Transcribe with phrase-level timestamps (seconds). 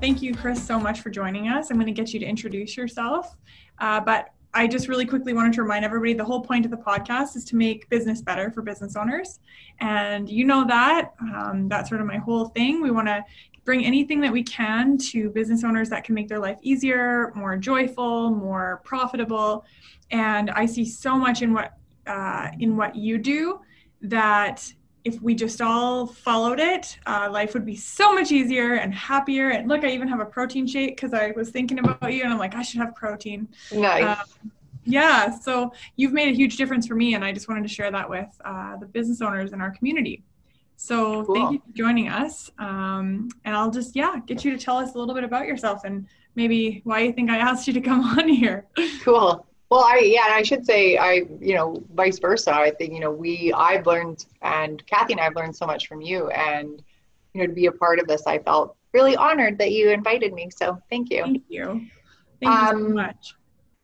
[0.00, 1.70] thank you, Chris, so much for joining us.
[1.70, 3.36] I'm going to get you to introduce yourself.
[3.78, 6.76] Uh, but I just really quickly wanted to remind everybody the whole point of the
[6.76, 9.40] podcast is to make business better for business owners.
[9.80, 11.12] And you know that.
[11.20, 12.82] Um, that's sort of my whole thing.
[12.82, 13.24] We want to
[13.64, 17.56] bring anything that we can to business owners that can make their life easier, more
[17.56, 19.64] joyful, more profitable.
[20.10, 21.74] And I see so much in what
[22.06, 23.60] uh, in what you do
[24.00, 24.72] that
[25.04, 29.50] if we just all followed it, uh, life would be so much easier and happier.
[29.50, 32.32] And look, I even have a protein shake because I was thinking about you and
[32.32, 33.48] I'm like, I should have protein.
[33.72, 34.18] Nice.
[34.18, 34.50] Um,
[34.84, 35.38] yeah.
[35.38, 37.14] So you've made a huge difference for me.
[37.14, 40.24] And I just wanted to share that with uh, the business owners in our community.
[40.76, 41.34] So cool.
[41.34, 42.50] thank you for joining us.
[42.58, 45.82] Um, and I'll just, yeah, get you to tell us a little bit about yourself
[45.84, 48.66] and maybe why you think I asked you to come on here.
[49.02, 49.44] Cool.
[49.70, 52.52] Well, I yeah, and I should say I you know vice versa.
[52.54, 56.00] I think you know we I've learned and Kathy and I've learned so much from
[56.00, 56.82] you, and
[57.34, 60.32] you know to be a part of this, I felt really honored that you invited
[60.32, 60.48] me.
[60.50, 61.22] So thank you.
[61.22, 61.86] Thank you.
[62.40, 63.34] Thank um, you so um, much.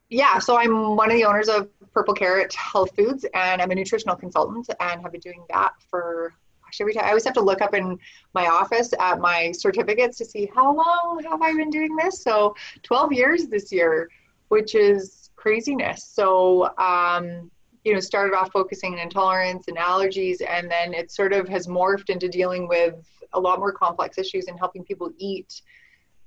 [0.09, 3.75] Yeah, so I'm one of the owners of Purple Carrot Health Foods, and I'm a
[3.75, 6.35] nutritional consultant, and have been doing that for
[6.75, 7.05] gosh every time.
[7.05, 7.98] I always have to look up in
[8.33, 12.23] my office at my certificates to see how long have I been doing this.
[12.23, 14.09] So 12 years this year,
[14.48, 16.03] which is craziness.
[16.05, 17.50] So, um,
[17.84, 21.67] you know, started off focusing on intolerance and allergies, and then it sort of has
[21.67, 22.95] morphed into dealing with
[23.34, 25.61] a lot more complex issues and helping people eat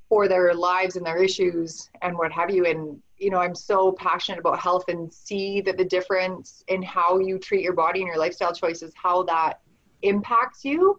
[0.07, 2.67] for their lives and their issues and what have you.
[2.67, 7.17] And, you know, I'm so passionate about health and see that the difference in how
[7.17, 9.61] you treat your body and your lifestyle choices, how that
[10.03, 10.95] impacts you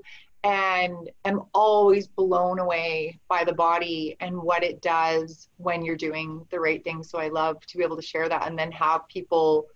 [0.48, 6.46] and am always blown away by the body and what it does when you're doing
[6.50, 7.02] the right thing.
[7.02, 9.66] So I love to be able to share that and then have people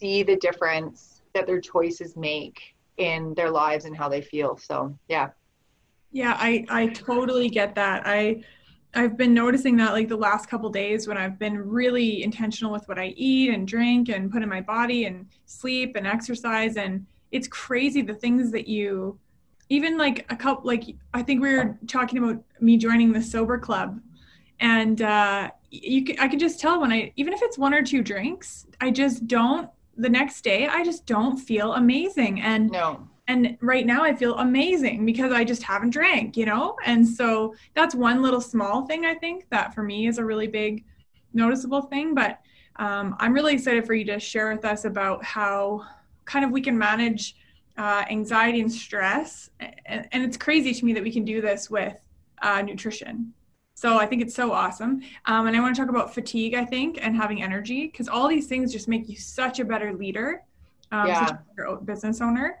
[0.00, 4.56] see the difference that their choices make in their lives and how they feel.
[4.56, 5.28] So yeah.
[6.10, 8.02] Yeah, I I totally get that.
[8.04, 8.42] I
[8.94, 12.88] I've been noticing that like the last couple days when I've been really intentional with
[12.88, 17.06] what I eat and drink and put in my body and sleep and exercise and
[17.30, 19.18] it's crazy the things that you
[19.68, 20.84] even like a couple like
[21.14, 24.00] i think we were talking about me joining the sober club.
[24.60, 27.82] And uh you can, i can just tell when i even if it's one or
[27.82, 32.40] two drinks i just don't the next day i just don't feel amazing.
[32.40, 33.08] And no.
[33.28, 36.76] and right now i feel amazing because i just haven't drank you know?
[36.84, 40.48] And so that's one little small thing i think that for me is a really
[40.48, 40.84] big
[41.32, 42.14] noticeable thing.
[42.14, 42.40] But
[42.76, 45.86] um, i'm really excited for you to share with us about how
[46.24, 47.36] kind of we can manage
[47.76, 49.50] uh, anxiety and stress.
[49.86, 51.96] And, and, it's crazy to me that we can do this with
[52.42, 53.32] uh, nutrition.
[53.74, 55.00] So I think it's so awesome.
[55.26, 58.28] Um, and I want to talk about fatigue, I think, and having energy, because all
[58.28, 60.42] these things just make you such a better leader,
[60.92, 61.26] um, yeah.
[61.26, 62.58] such a better business owner.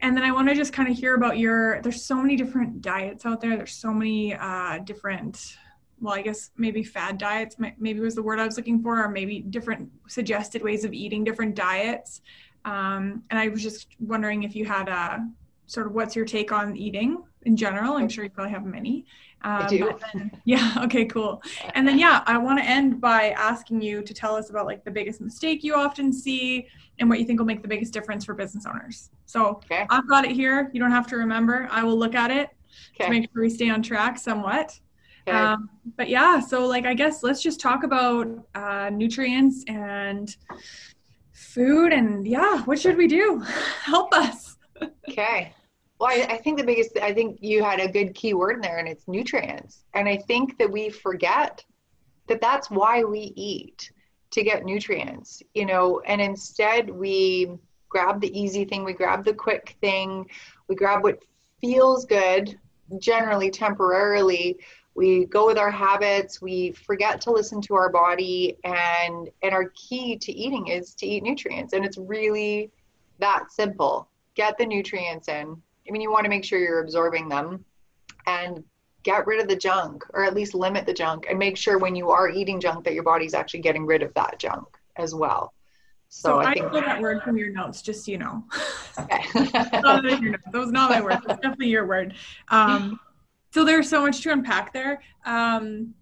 [0.00, 2.80] And then I want to just kind of hear about your, there's so many different
[2.80, 3.56] diets out there.
[3.56, 5.58] There's so many uh, different,
[6.00, 9.08] well, I guess maybe fad diets, maybe was the word I was looking for, or
[9.08, 12.20] maybe different suggested ways of eating different diets.
[12.64, 15.26] Um, and I was just wondering if you had a
[15.66, 17.94] sort of what's your take on eating in general?
[17.94, 19.04] I'm sure you probably have many.
[19.42, 19.98] Um, I do.
[20.12, 20.74] Then, yeah.
[20.84, 21.04] Okay.
[21.04, 21.42] Cool.
[21.74, 24.84] And then yeah, I want to end by asking you to tell us about like
[24.84, 26.66] the biggest mistake you often see
[26.98, 29.10] and what you think will make the biggest difference for business owners.
[29.26, 29.86] So okay.
[29.90, 30.70] I've got it here.
[30.72, 31.68] You don't have to remember.
[31.70, 32.50] I will look at it
[32.94, 33.04] okay.
[33.04, 34.78] to make sure we stay on track somewhat.
[35.26, 35.36] Okay.
[35.36, 40.34] Um, but yeah, so like I guess let's just talk about uh, nutrients and
[41.54, 43.38] food and yeah what should we do?
[43.82, 44.56] Help us.
[45.08, 45.54] Okay.
[45.98, 48.60] Well I, I, think the biggest i think you had a good key word in
[48.60, 49.84] there and it's nutrients.
[49.94, 51.64] And i think that we forget
[52.26, 53.92] that that's why we eat
[54.32, 56.00] to get nutrients you know?
[56.06, 57.50] And instead we
[57.88, 60.26] grab the easy thing we grab the quick thing
[60.68, 61.18] we grab what
[61.60, 62.58] feels good
[62.98, 64.58] generally temporarily
[64.94, 69.70] we go with our habits we forget to listen to our body and and our
[69.74, 72.70] key to eating is to eat nutrients and it's really
[73.18, 75.56] that simple get the nutrients in
[75.88, 77.64] i mean you want to make sure you're absorbing them
[78.26, 78.62] and
[79.02, 81.94] get rid of the junk or at least limit the junk and make sure when
[81.94, 84.66] you are eating junk that your body's actually getting rid of that junk
[84.96, 85.52] as well
[86.08, 88.44] so, so I, I think that word from your notes, just so you know.
[88.96, 89.24] Okay.
[89.34, 91.14] that was not my word.
[91.14, 92.14] It's definitely your word.
[92.50, 93.00] Um,
[93.54, 95.00] so there's so much to unpack there.
[95.24, 95.94] Um,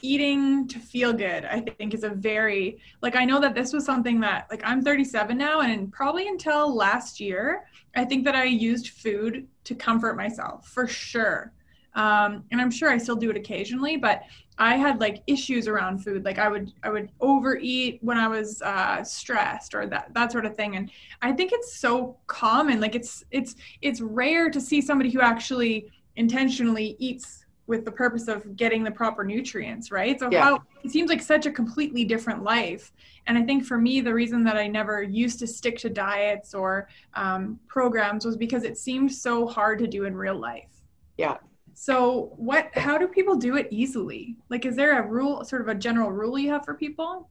[0.00, 3.84] eating to feel good, I think, is a very like I know that this was
[3.84, 7.64] something that like I'm 37 now, and probably until last year,
[7.96, 11.52] I think that I used food to comfort myself for sure.
[11.94, 14.22] Um, and I'm sure I still do it occasionally, but
[14.56, 16.24] I had like issues around food.
[16.24, 20.46] Like I would I would overeat when I was uh, stressed or that that sort
[20.46, 20.76] of thing.
[20.76, 20.92] And
[21.22, 22.80] I think it's so common.
[22.80, 28.28] Like it's it's it's rare to see somebody who actually intentionally eats with the purpose
[28.28, 30.18] of getting the proper nutrients, right?
[30.18, 30.42] So Yeah.
[30.44, 32.92] how it seems like such a completely different life.
[33.26, 36.54] And I think for me, the reason that I never used to stick to diets
[36.54, 40.70] or um, programs was because it seemed so hard to do in real life.
[41.16, 41.38] Yeah.
[41.74, 42.76] So what?
[42.76, 44.36] How do people do it easily?
[44.50, 47.28] Like, is there a rule, sort of a general rule you have for people?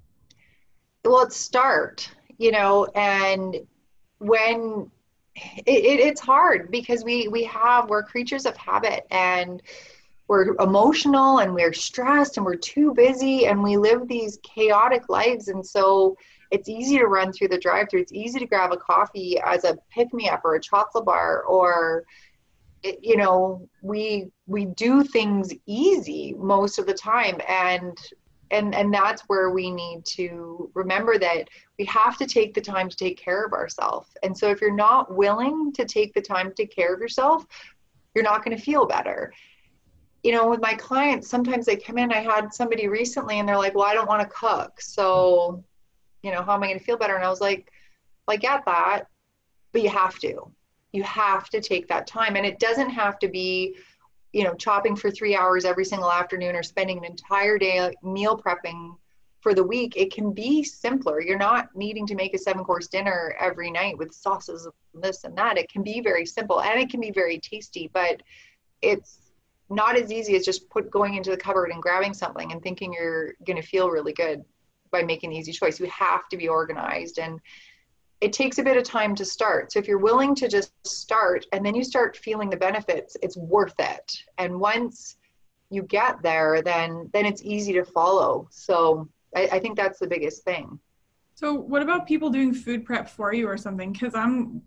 [1.03, 3.57] well it's start you know and
[4.19, 4.89] when
[5.35, 9.61] it, it, it's hard because we we have we're creatures of habit and
[10.27, 15.49] we're emotional and we're stressed and we're too busy and we live these chaotic lives.
[15.49, 16.15] And so
[16.51, 19.65] it's easy to run through the drive through it's easy to grab a coffee as
[19.65, 22.05] a pick me up or a chocolate bar or
[22.83, 27.39] you know we we do things easy most of the time.
[27.47, 27.97] And
[28.51, 31.49] and and that's where we need to remember that
[31.79, 34.75] we have to take the time to take care of ourselves and so if you're
[34.75, 37.45] not willing to take the time to take care of yourself
[38.13, 39.31] you're not going to feel better.
[40.23, 43.57] You know with my clients sometimes they come in i had somebody recently and they're
[43.57, 45.63] like well i don't want to cook so
[46.21, 47.15] you know how am i going to feel better?
[47.15, 47.71] And i was like
[48.27, 49.07] well, i get that
[49.71, 50.51] but you have to.
[50.91, 52.35] You have to take that time.
[52.35, 53.75] And it doesn't have to be
[54.33, 58.37] you know chopping for three hours every single afternoon or spending an entire day meal
[58.37, 58.95] prepping
[59.41, 61.19] for the week it can be simpler.
[61.19, 65.23] You're not needing to make a seven course dinner every night with sauces and this
[65.23, 65.57] and that.
[65.57, 68.21] It can be very simple and it can be very tasty but
[68.81, 69.31] it's
[69.69, 72.93] not as easy as just put going into the cupboard and grabbing something and thinking
[72.93, 74.43] you're going to feel really good
[74.91, 75.79] by making the easy choice.
[75.79, 77.39] You have to be organized and
[78.21, 79.71] it takes a bit of time to start.
[79.71, 83.35] So if you're willing to just start and then you start feeling the benefits, it's
[83.35, 84.23] worth it.
[84.37, 85.17] And once
[85.71, 88.47] you get there, then then it's easy to follow.
[88.51, 90.79] So I, I think that's the biggest thing.
[91.33, 93.91] So what about people doing food prep for you or something?
[93.91, 94.61] Because I'm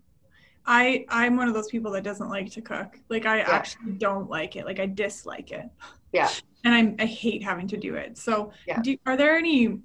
[0.65, 2.99] I I'm one of those people that doesn't like to cook.
[3.07, 3.51] Like I Yeah.
[3.51, 4.65] actually don't like it.
[4.65, 5.69] Like I dislike it.
[6.11, 6.29] Yeah.
[6.65, 8.17] And I I hate having to do it.
[8.17, 8.81] So Yeah.
[8.81, 9.79] do, are there any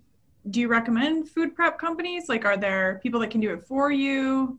[0.48, 2.28] do you recommend food prep companies?
[2.28, 4.58] Like are there people that can do it for you?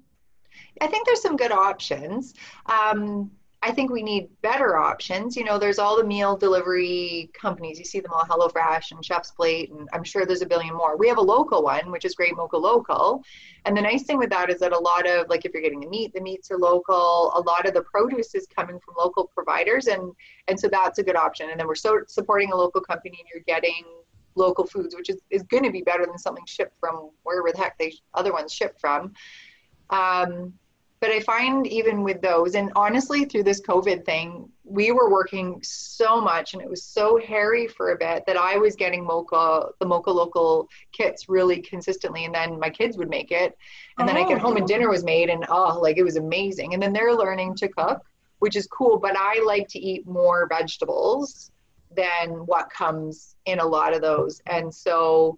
[0.80, 2.34] I think there's some good options.
[2.66, 3.32] Um,
[3.64, 5.38] I think we need better options.
[5.38, 7.78] You know, there's all the meal delivery companies.
[7.78, 10.98] You see them all, HelloFresh and Chef's Plate, and I'm sure there's a billion more.
[10.98, 13.24] We have a local one, which is Great Mocha Local.
[13.66, 15.82] And the nice thing with that is that a lot of, like, if you're getting
[15.82, 17.32] the meat, the meats are local.
[17.36, 20.12] A lot of the produce is coming from local providers, and
[20.48, 21.52] and so that's a good option.
[21.52, 23.86] And then we're so supporting a local company, and you're getting
[24.36, 27.58] local foods, which is, is going to be better than something shipped from wherever the
[27.58, 29.14] heck they other ones ship from.
[29.90, 30.54] Um,
[31.02, 35.60] but I find even with those, and honestly, through this COVID thing, we were working
[35.64, 39.70] so much and it was so hairy for a bit that I was getting Mocha,
[39.80, 42.26] the Mocha local kits really consistently.
[42.26, 43.58] And then my kids would make it.
[43.98, 46.76] And then I get home and dinner was made and oh, like it was amazing.
[46.76, 48.06] And then they're learning to cook,
[48.38, 49.00] which is cool.
[49.00, 51.52] But I like to eat more vegetables
[51.96, 54.42] than what comes in a lot of those.
[54.46, 55.38] And so,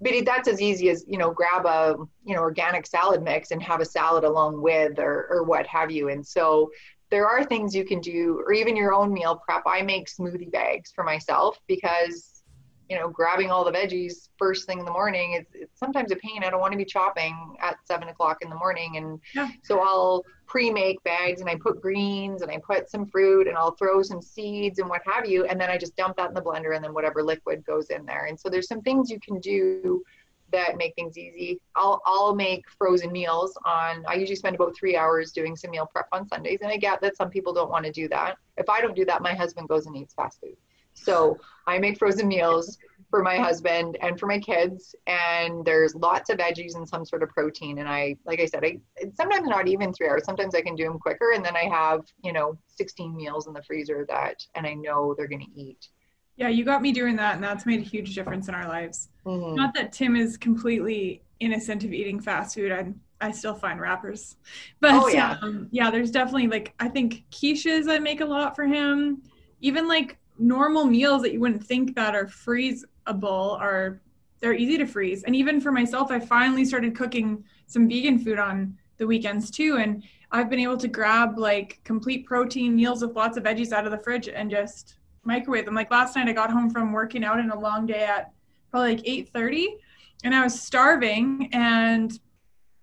[0.00, 3.50] but it- that's as easy as you know grab a you know organic salad mix
[3.52, 6.70] and have a salad along with or or what have you and so
[7.10, 10.50] there are things you can do or even your own meal prep i make smoothie
[10.50, 12.42] bags for myself because
[12.88, 16.16] you know grabbing all the veggies first thing in the morning is it's sometimes a
[16.16, 19.48] pain i don't want to be chopping at seven o'clock in the morning and Yeah.
[19.62, 23.74] so i'll pre-make bags and i put greens and i put some fruit and i'll
[23.76, 25.46] throw some seeds and what have you.
[25.46, 28.04] And then i just dump that in the blender and then whatever liquid goes in
[28.04, 28.26] there.
[28.26, 30.02] And so there's some things you can do
[30.50, 31.58] that make things easy.
[31.74, 35.88] I'll i'll make frozen meals on i usually spend about three hours doing some meal
[35.90, 36.58] prep on sundays.
[36.60, 38.36] And i get that some people don't want to do that.
[38.58, 40.58] If i don't do that my husband goes and eats fast food.
[40.92, 42.76] So i make frozen meals
[43.12, 47.22] for my husband and for my kids and there's lots of veggies and some sort
[47.22, 50.54] of protein and i like i said i it's sometimes not even three hours sometimes
[50.54, 53.62] i can do them quicker and then i have you know 16 meals in the
[53.64, 55.88] freezer that and i know they're going to eat
[56.36, 59.10] Yeah, you got me doing that and that's made a huge difference in our lives.
[59.26, 59.54] Mhm.
[59.54, 62.72] Not that Tim is completely innocent of eating fast food.
[62.72, 64.36] i'm I still find wrappers,
[64.80, 65.36] but Oh, yeah.
[65.42, 69.22] um, yeah, there's definitely like I think quiches I make a lot for him.
[69.60, 74.00] Even like normal meals that you wouldn't think that are freezeable are
[74.40, 75.22] they're easy to freeze.
[75.22, 79.76] And even for myself, I finally started cooking some vegan food on the weekends too,
[79.76, 83.84] and I've been able to grab like complete protein meals with lots of veggies out
[83.84, 85.74] of the fridge and just microwave them.
[85.74, 88.32] Like last night, I got home from working out in a long day at
[88.70, 89.76] probably like eight thirty,
[90.24, 91.48] and I was starving.
[91.52, 92.18] And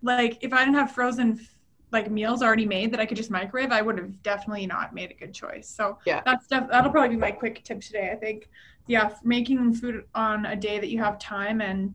[0.01, 1.45] like, if I didn't have frozen
[1.91, 5.09] like meals already made that I could just microwave, I would have definitely not made
[5.11, 5.67] a good choice.
[5.67, 6.21] So Yeah.
[6.25, 8.11] that's def- that'll probably be my quick tip today.
[8.11, 8.49] I think,
[8.87, 11.93] yeah, making food on a day that you have time and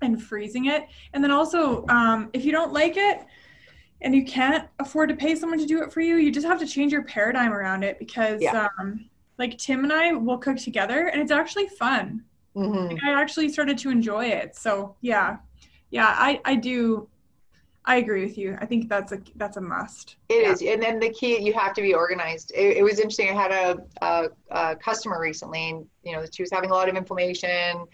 [0.00, 3.24] and freezing it, and then also um, if you don't like it
[4.00, 6.58] and you can't afford to pay someone to do it for you, you just have
[6.58, 8.66] to change your paradigm around it because Yeah.
[8.80, 12.24] um, like Tim and I will cook together and it's actually fun.
[12.56, 12.90] Mhm.
[12.94, 14.56] Like, I actually started to enjoy it.
[14.56, 15.36] So yeah,
[15.90, 17.08] yeah, I I do.
[17.84, 18.56] I agree with you.
[18.60, 20.16] I think that's a that's a must.
[20.28, 20.52] It Yeah.
[20.52, 22.52] is, and then the key you have to be organized.
[22.54, 23.30] It, it was interesting.
[23.30, 26.88] I had a, a, a customer recently, and you know she was having a lot
[26.88, 27.84] of inflammation,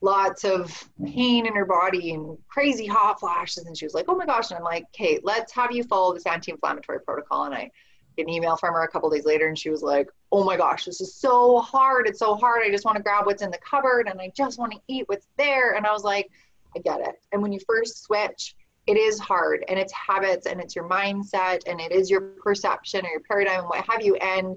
[0.00, 3.66] lots of pain in her body, and crazy hot flashes.
[3.66, 6.12] And she was like, "Oh my gosh!" And I'm like, "Kate, let's have you follow
[6.14, 7.70] this anti-inflammatory protocol." And I
[8.16, 10.56] get an email from her a couple days later, and she was like, "Oh my
[10.56, 12.08] gosh, this is so hard.
[12.08, 12.62] It's so hard.
[12.64, 15.04] I just want to grab what's in the cupboard, and I just want to eat
[15.08, 16.28] what's there." And I was like,
[16.76, 20.60] "I get it." And when you first switch it is hard and it's habits and
[20.60, 24.16] it's your mindset and it is your perception or your paradigm and what have you
[24.16, 24.56] and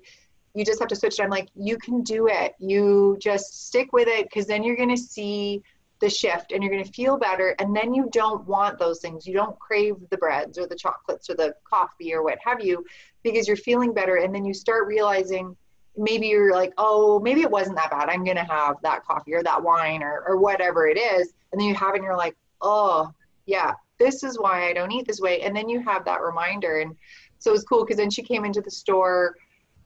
[0.56, 1.24] you just have to switch it.
[1.24, 2.56] I'm like you can do it.
[2.60, 5.62] You just stick with it because then you're going to see
[6.00, 9.28] the shift and you're going to feel better and then you don't want those things.
[9.28, 12.86] You don't crave the breads or the chocolates or the coffee or what have you
[13.22, 15.56] because you're feeling better and then you start realizing
[15.98, 18.10] maybe you're like oh maybe it wasn't that bad.
[18.10, 21.62] I'm going to have that coffee or that wine or, or whatever it is and
[21.62, 23.14] then you have it and you're like oh
[23.46, 25.42] yeah this is why I don't eat this way.
[25.42, 26.80] And then you have that reminder.
[26.82, 26.96] And
[27.40, 29.36] so it was cool because then she came into the store.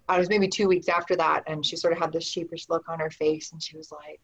[0.10, 1.44] uh, it was maybe two weeks after that.
[1.48, 3.52] And she sort of had this sheepish look on her face.
[3.52, 4.20] And she was like,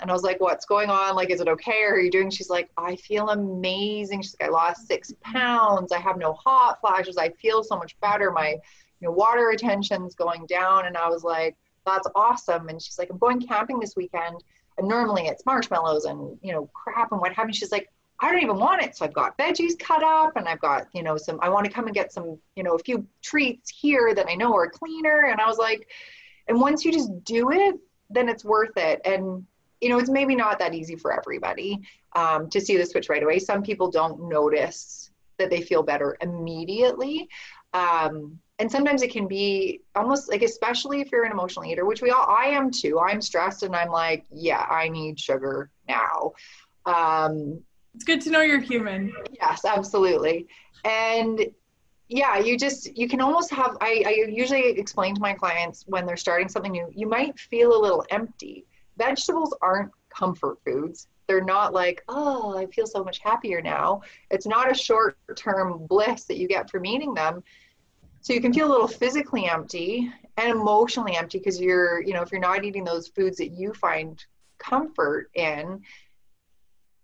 [0.00, 1.16] and I was like, what's going on?
[1.16, 1.82] Like, is it okay?
[1.82, 2.30] Are you doing?
[2.30, 4.22] She's like, I feel amazing.
[4.22, 5.92] She's like, I lost six pounds.
[5.92, 7.16] I have no hot flashes.
[7.16, 8.30] I feel so much better.
[8.30, 10.86] My, you know, water retention's going down.
[10.86, 12.68] And I was like, that's awesome.
[12.68, 14.42] And she's like, I'm going camping this weekend.
[14.76, 17.54] And normally it's marshmallows and, you know, crap and what have you.
[17.54, 17.88] She's like,
[18.20, 18.96] I don't even want it.
[18.96, 21.72] So I've got veggies cut up and I've got, you know, some, I want to
[21.72, 25.28] come and get some, you know, a few treats here that I know are cleaner.
[25.30, 25.88] And I was like,
[26.48, 27.76] and once you just do it,
[28.10, 29.00] then it's worth it.
[29.04, 29.46] And,
[29.80, 31.80] you know, it's maybe not that easy for everybody
[32.16, 33.38] um, to see the switch right away.
[33.38, 37.28] Some people don't notice that they feel better immediately.
[37.72, 42.02] Um, and sometimes it can be almost like, especially if you're an emotional eater, which
[42.02, 42.98] we all, I am too.
[42.98, 46.32] I'm stressed and I'm like, yeah, I need sugar now.
[46.84, 47.62] Um,
[47.94, 49.12] It's good to know you're human.
[49.32, 50.46] Yes, absolutely.
[50.84, 51.46] And
[52.08, 56.06] yeah, you just you can almost have I, I usually explain to my clients when
[56.06, 58.64] they're starting something new, you might feel a little empty.
[58.96, 61.08] Vegetables aren't comfort foods.
[61.26, 64.00] They're not like, oh, I feel so much happier now.
[64.30, 67.42] It's not a short term bliss that you get from eating them.
[68.22, 72.22] So you can feel a little physically empty and emotionally empty because you're, you know,
[72.22, 74.24] if you're not eating those foods that you find
[74.58, 75.82] comfort in,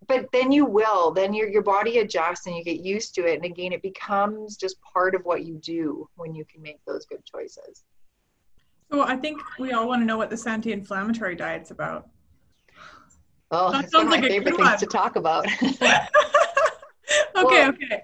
[0.09, 3.37] but then you will then your, your body adjusts and you get used to it
[3.37, 7.05] and again it becomes just part of what you do when you can make those
[7.07, 7.85] good choices
[8.91, 12.09] So I think we all want to know what this anti-inflammatory diet's about.
[13.51, 14.79] oh That it's one of sounds my like a favorite good things one.
[14.79, 16.09] to talk about okay,
[17.35, 18.03] Well- okay.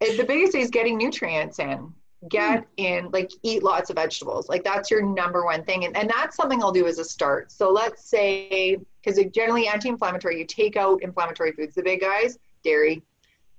[0.00, 1.92] It- the biggest thing is getting nutrients in
[2.28, 2.64] get hmm.
[2.76, 4.48] in like eat lots of vegetables.
[4.48, 7.50] Like that's your number one thing and, and that's something i'll do as a start.
[7.52, 13.02] So let's say because generally anti-inflammatory you take out inflammatory foods the big guys dairy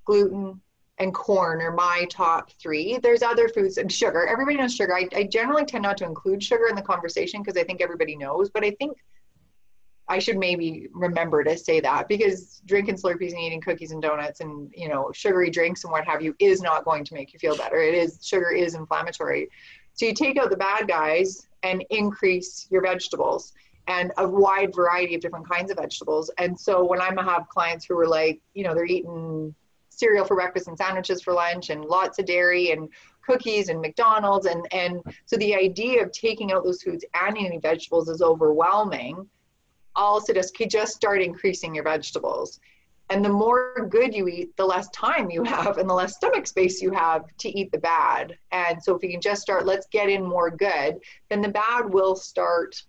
[0.05, 0.59] gluten
[0.99, 2.99] and corn are my top three.
[3.01, 4.27] There's other foods and sugar.
[4.27, 4.95] Everybody knows sugar.
[4.95, 8.15] I, I generally tend not to include sugar in the conversation because i think everybody
[8.15, 8.97] knows but i think
[10.07, 14.41] I should maybe remember to say that because drinking Slurpees and eating cookies and donuts
[14.41, 17.39] and you know sugary drinks and what have you is not going to make you
[17.39, 17.77] feel better.
[17.77, 19.49] It is sugar is inflammatory.
[19.93, 23.53] So you take out the bad guys and increase your vegetables
[23.87, 26.31] and a wide variety of different kinds of vegetables.
[26.37, 29.53] And so when I have clients who are like, you know, they're eating
[29.89, 32.89] cereal for breakfast and sandwiches for lunch and lots of dairy and
[33.25, 37.61] cookies and McDonald's and and so the idea of taking out those foods and eating
[37.61, 39.27] vegetables is overwhelming.
[39.95, 42.59] I'll suggest just start increasing your vegetables.
[43.09, 46.47] And the more good you eat, the less time you have and the less stomach
[46.47, 48.37] space you have to eat the bad.
[48.51, 51.93] And so if you can just start, let's get in more good, then the bad
[51.93, 52.81] will start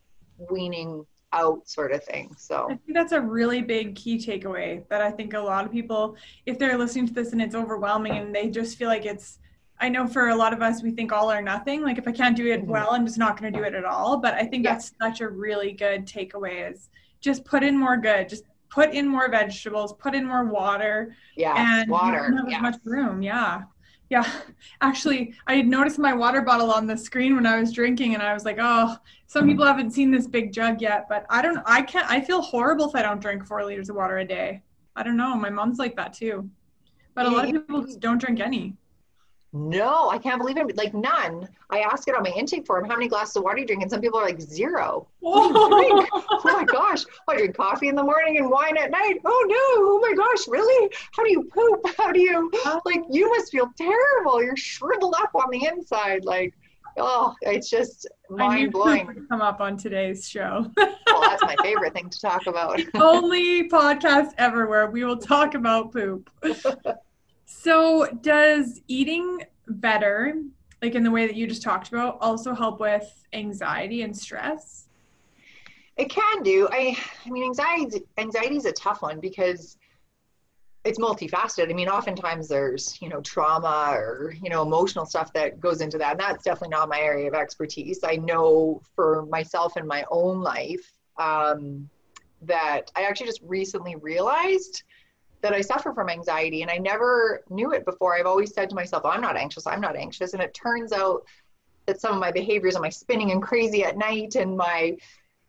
[0.50, 2.34] weaning out sort of thing.
[2.38, 5.73] So I think that's a really big key takeaway that I think a lot of
[5.73, 9.38] people, if they're listening to this and it's overwhelming and they just feel like it's,
[9.81, 11.83] I know for a lot of us, we think all or nothing.
[11.83, 12.66] Like if I can't do it Mhm.
[12.66, 14.19] well, I'm just not going to do it at all.
[14.19, 14.73] But I think Yeah.
[14.75, 16.90] that's such a really good takeaway is
[17.21, 21.54] just put in more good, just put in more vegetables, put in more water, yeah,
[21.57, 22.19] and you water.
[22.28, 22.61] don't have as Yeah.
[22.61, 23.23] much room.
[23.23, 23.62] Yeah.
[24.11, 24.25] Yeah.
[24.81, 28.23] Actually, I had noticed my water bottle on the screen when I was drinking and
[28.23, 31.59] I was like, oh, some people haven't seen this big jug yet, but I don't
[31.66, 34.62] I can't I feel horrible if I don't drink four liters of water a day.
[34.95, 35.35] I don't know.
[35.35, 36.49] My mom's like that too.
[37.14, 38.76] But a lot of people just don't drink any.
[39.56, 40.76] No, I can't believe it.
[40.76, 41.49] Like none.
[41.70, 43.82] I ask it on my intake form, how many glasses of water do you drink?
[43.82, 45.06] And some people are like zero.
[45.20, 46.08] What do you drink?
[46.12, 47.04] oh my gosh.
[47.28, 49.20] I drink coffee in the morning and wine at night.
[49.25, 49.56] Oh no.
[49.56, 50.49] Oh my gosh.
[50.49, 50.90] Really?
[51.12, 51.87] How do you poop?
[51.96, 52.50] How do you
[52.84, 54.42] like you must feel terrible.
[54.42, 56.25] You're shriveled up on the inside.
[56.25, 56.52] Like
[56.96, 59.26] oh, it's just mind blowing.
[59.28, 60.68] Come up on today's show.
[60.76, 62.80] well, that's my favorite thing to talk about.
[62.94, 66.28] only podcast ever where we will talk about poop.
[67.56, 70.42] So, does eating better,
[70.82, 74.88] like in the way that you just talked about, also help with anxiety and stress?
[75.96, 76.68] It can do.
[76.73, 79.78] I, I mean, anxiety anxiety is a tough one because
[80.84, 81.70] it's multifaceted.
[81.70, 85.96] I mean, oftentimes there's, you know, trauma or, you know, emotional stuff that goes into
[85.99, 86.12] that.
[86.12, 88.00] And that's definitely not my area of expertise.
[88.04, 91.88] I know for myself in my own life um,
[92.42, 94.82] that I actually just recently realized
[95.44, 98.16] that I suffer from anxiety and I never knew it before.
[98.16, 100.32] I've always said to myself, I'm not anxious, I'm not anxious.
[100.32, 101.26] And it turns out
[101.84, 104.96] that some of my behaviors and my spinning and crazy at night and my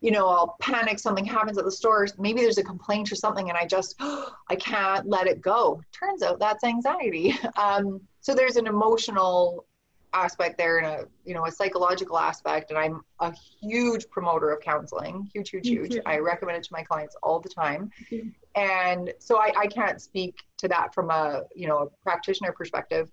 [0.02, 3.50] you know, I'll panic, something happens at the store, maybe there's a complaint or something,
[3.50, 5.82] and I just, oh, I can't let it go.
[5.94, 7.34] Turns out that's anxiety.
[7.58, 9.66] Um, so there's an emotional
[10.16, 12.72] aspect there and a, you know, a psychological aspect.
[12.72, 15.98] And I'm a huge promoter of counseling, huge, huge, huge.
[16.06, 17.92] I recommend it to my clients all the time.
[18.56, 23.12] And so I, I can't speak to that from a, you know, a practitioner perspective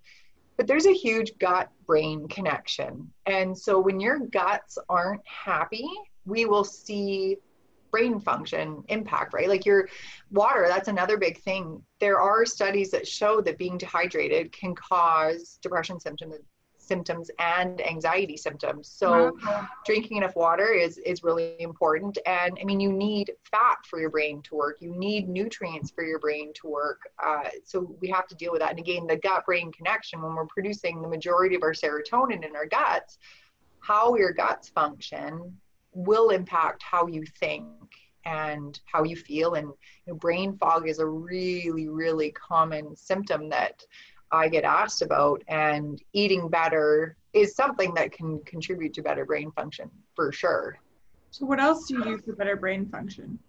[0.57, 3.11] but there's a huge gut brain connection.
[3.25, 5.89] And so when your guts aren't happy,
[6.25, 7.37] we will see
[7.91, 9.47] brain function impact, right?
[9.47, 9.87] Like your
[10.31, 11.83] water, that's another big thing.
[11.99, 16.35] There are studies that show that being dehydrated can cause depression symptoms
[16.93, 18.87] symptoms and anxiety symptoms.
[18.87, 19.67] So wow.
[19.83, 24.11] drinking enough water is is really important and I mean you need fat for your
[24.11, 24.77] brain to work.
[24.79, 27.01] You need nutrients for your brain to work.
[27.23, 28.69] Uh, so we have to deal with that.
[28.69, 32.55] And again, the gut brain connection when we're producing the majority of our serotonin in
[32.55, 33.17] our guts,
[33.79, 35.57] how your guts function
[35.93, 37.65] will impact how you think
[38.25, 43.49] and how you feel and you know, brain fog is a really really common symptom
[43.49, 43.83] that
[44.33, 49.51] i get asked about and eating better is something that can contribute to better brain
[49.51, 50.77] function for sure
[51.31, 53.39] so what else do you do for better brain function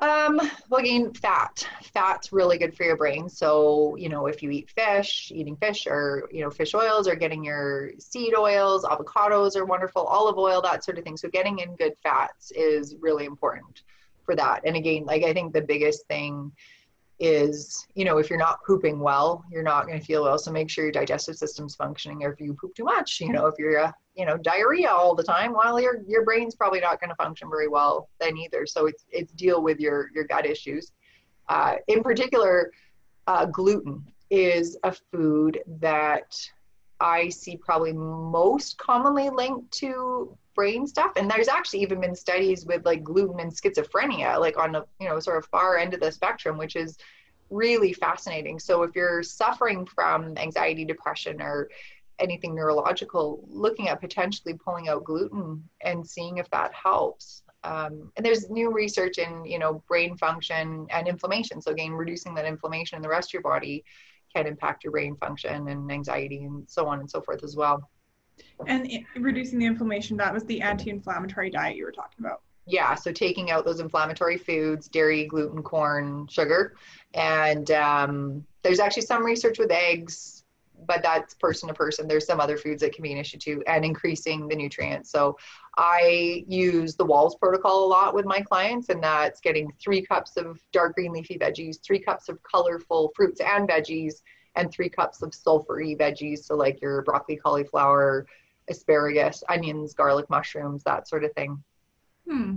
[0.00, 1.66] um, well, again, fat.
[1.92, 3.28] Fat's really good for your brain.
[3.28, 7.16] So, you know, if you eat fish, eating fish or, you know, fish oils or
[7.16, 11.16] getting your seed oils, avocados are wonderful, olive oil, that sort of thing.
[11.16, 13.82] So, getting in good fats is really important
[14.24, 14.60] for that.
[14.64, 16.52] And again, like I think the biggest thing
[17.20, 20.38] is you know if you're not pooping well you're not going to feel well.
[20.38, 22.22] So make sure your digestive system's functioning.
[22.22, 25.14] Or if you poop too much you know if you're uh, you know diarrhea all
[25.14, 28.66] the time well your your brain's probably not going to function very well then either.
[28.66, 30.92] So it's it's deal with your your gut issues.
[31.48, 32.70] Uh, in particular
[33.26, 36.36] uh, gluten is a food that
[37.00, 41.12] i see probably most commonly linked to brain stuff.
[41.14, 45.08] And there's actually even been studies with like gluten and schizophrenia like on the you
[45.08, 46.98] know sort of far end of the spectrum which is
[47.48, 48.58] really fascinating.
[48.58, 51.70] So if you're suffering from anxiety depression or
[52.18, 57.44] anything neurological looking at potentially pulling out gluten and seeing if that helps.
[57.62, 61.62] Um, and there's new research in you know brain function and inflammation.
[61.62, 63.84] So again reducing that inflammation in the rest of your body
[64.34, 67.88] can impact your brain function and anxiety and so on and so forth as well
[68.66, 72.42] and reducing the inflammation, that was the anti inflammatory diet you were talking about.
[72.66, 76.74] Yeah, so taking out those inflammatory foods, dairy, gluten, corn, sugar.
[77.14, 80.37] And um, there's actually some research with eggs,
[80.86, 82.06] but that's person to person.
[82.06, 85.10] There's some other foods that can be an issue too, and increasing the nutrients.
[85.10, 85.36] So
[85.76, 90.36] I use the Wahls protocol a lot with my clients, and that's getting three cups
[90.36, 94.22] of dark green leafy veggies, three cups of colorful fruits and veggies,
[94.56, 96.40] and three cups of sulfury veggies.
[96.40, 98.26] So, like your broccoli, cauliflower,
[98.68, 101.62] asparagus, onions, garlic, mushrooms, that sort of thing.
[102.28, 102.56] Hmm.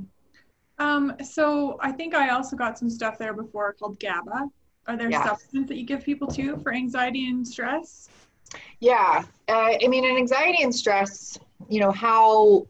[0.79, 4.49] Um, so I think I also got some stuff there before called GABA.
[4.87, 5.23] Are there yes.
[5.23, 8.09] supplements that you give people too for anxiety and stress?
[8.79, 11.37] Yeah, uh, I mean, in anxiety and stress,
[11.69, 12.67] you know how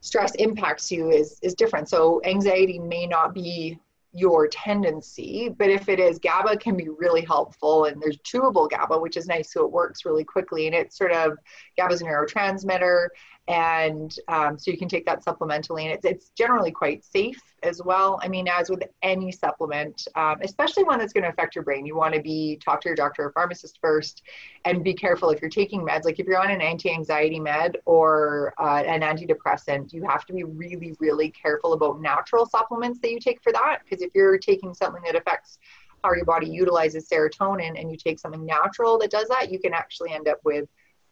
[0.00, 1.88] stress impacts you is is different.
[1.88, 3.78] So anxiety may not be
[4.12, 5.54] your tendency.
[5.56, 7.84] But if it is, GABA can be really helpful.
[7.84, 9.52] And there's chewable GABA, which is nice.
[9.52, 10.66] So it works really quickly.
[10.66, 11.38] And it's sort of
[11.76, 13.08] GABA's a neurotransmitter
[13.48, 17.82] and um, so you can take that supplementally and it's, it's generally quite safe as
[17.82, 18.20] well.
[18.22, 21.86] I mean as with any supplement um, especially one that's going to affect your brain.
[21.86, 24.22] You want to be talk to your doctor or pharmacist first
[24.64, 25.30] and be careful.
[25.30, 29.92] If you're taking meds like if you're on an anti-anxiety med or uh, an antidepressant
[29.92, 33.78] you have to be really really careful about natural supplements that you take for that
[33.82, 35.58] because if you're taking something that affects
[36.04, 39.72] how your body utilizes serotonin and you take something natural that does that you can
[39.72, 40.68] actually end up with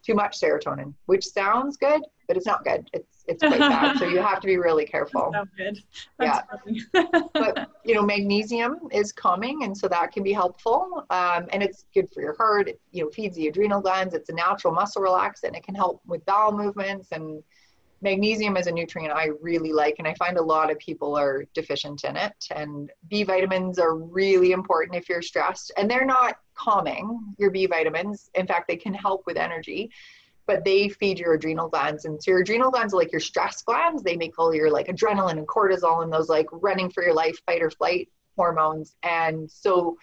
[0.06, 2.88] too much serotonin, which sounds good, but it's not good.
[2.92, 3.98] It's it's quite bad.
[3.98, 5.30] So you have to be really careful.
[5.32, 5.82] That's good.
[6.18, 6.42] That's
[6.94, 7.02] yeah.
[7.34, 11.04] but you know, magnesium is calming, and so that can be helpful.
[11.10, 12.68] Um, and it's good for your heart.
[12.68, 14.14] It, you know, feeds the adrenal glands.
[14.14, 15.56] It's a natural muscle relaxant.
[15.56, 17.42] It can help with bowel movements and
[18.02, 21.44] magnesium is a nutrient I really like, and I find a lot of people are
[21.54, 22.32] deficient in it.
[22.54, 27.66] And B vitamins are really important if you're stressed, and they're not calming your B
[27.66, 28.30] vitamins.
[28.34, 29.90] In fact, they can help with energy,
[30.46, 32.04] but they feed your adrenal glands.
[32.04, 34.02] And so your adrenal glands are like your stress glands.
[34.02, 37.38] They make all your like adrenaline and cortisol and those like running for your life,
[37.46, 38.94] fight or flight hormones.
[39.02, 39.96] And so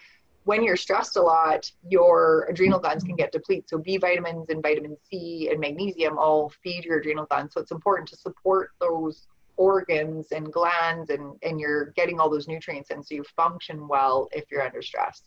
[0.44, 3.68] when you're stressed a lot, your adrenal glands can get depleted.
[3.68, 7.54] So B vitamins and vitamin C and magnesium all feed your adrenal glands.
[7.54, 9.26] So it's important to support those
[9.56, 14.28] organs and glands and, and you're getting all those nutrients in so you function well
[14.32, 15.22] if you're under stress.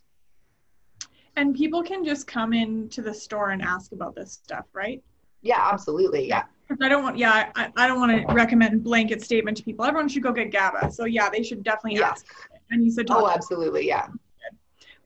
[1.35, 5.03] And people can just come into the store and ask about this stuff, right?
[5.41, 6.27] Yeah, absolutely.
[6.27, 6.43] Yeah.
[6.81, 9.85] I don't want, yeah, I, I don't want to recommend blanket statement to people.
[9.85, 10.91] Everyone should go get GABA.
[10.91, 12.25] So yeah, they should definitely ask.
[12.69, 13.87] And you said, oh, absolutely.
[13.87, 14.07] Yeah.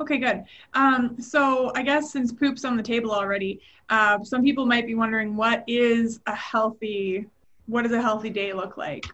[0.02, 0.44] Okay, good.
[0.74, 4.96] Um, so I guess since poop's on the table already, uh, some people might be
[4.96, 7.28] wondering what is a healthy,
[7.68, 9.06] what does a healthy day look like?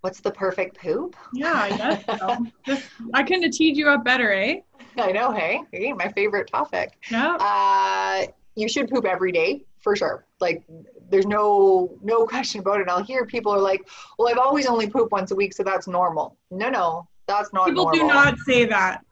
[0.00, 1.14] What's the perfect poop?
[1.34, 2.46] Yeah, I guess so.
[2.64, 4.60] Just, I couldn't have teed you up better, eh?
[4.96, 6.94] I know, hey, hey my favorite topic.
[7.10, 7.36] Yeah.
[7.36, 8.26] Uh,
[8.56, 10.24] you should poop every day for sure.
[10.40, 10.62] Like,
[11.10, 12.82] there's no no question about it.
[12.82, 13.86] And I'll hear people are like,
[14.18, 17.66] "Well, I've always only pooped once a week, so that's normal." No, no, that's not.
[17.66, 18.00] People normal.
[18.00, 19.04] do not say that.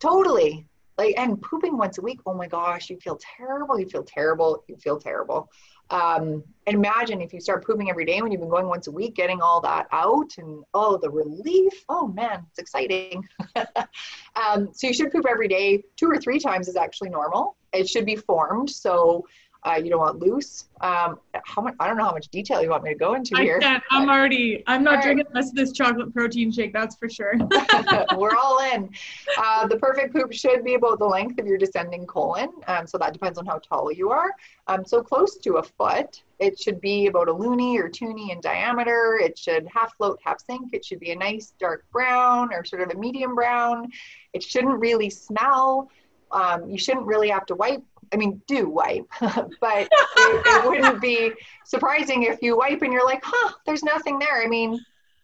[0.00, 0.66] Totally.
[0.98, 3.78] Like, and pooping once a week, oh my gosh, you feel terrible.
[3.78, 4.64] You feel terrible.
[4.68, 5.50] You feel terrible.
[5.90, 8.92] Um, and imagine if you start pooping every day when you've been going once a
[8.92, 11.72] week, getting all that out and oh, the relief.
[11.88, 13.24] Oh man, it's exciting.
[13.56, 15.82] um, so you should poop every day.
[15.96, 17.56] Two or three times is actually normal.
[17.72, 18.70] It should be formed.
[18.70, 19.26] So
[19.64, 20.66] uh, you don't want loose.
[20.80, 21.74] Um, how much?
[21.78, 23.58] I don't know how much detail you want me to go into I here.
[23.58, 23.82] Can't.
[23.90, 24.62] I'm already.
[24.66, 26.72] I'm not drinking the rest of this chocolate protein shake.
[26.72, 27.34] That's for sure.
[28.16, 28.88] We're all in.
[29.36, 32.50] Uh, the perfect poop should be about the length of your descending colon.
[32.68, 34.30] Um, so that depends on how tall you are.
[34.66, 36.22] Um, so close to a foot.
[36.38, 39.18] It should be about a loonie or toonie in diameter.
[39.22, 40.72] It should half float, half sink.
[40.72, 43.90] It should be a nice dark brown or sort of a medium brown.
[44.32, 45.90] It shouldn't really smell.
[46.32, 51.00] Um, you shouldn't really have to wipe I mean, do wipe, but it, it, wouldn't
[51.00, 51.32] be
[51.64, 54.42] surprising if you wipe and you're like, huh, there's nothing there.
[54.42, 54.80] I mean,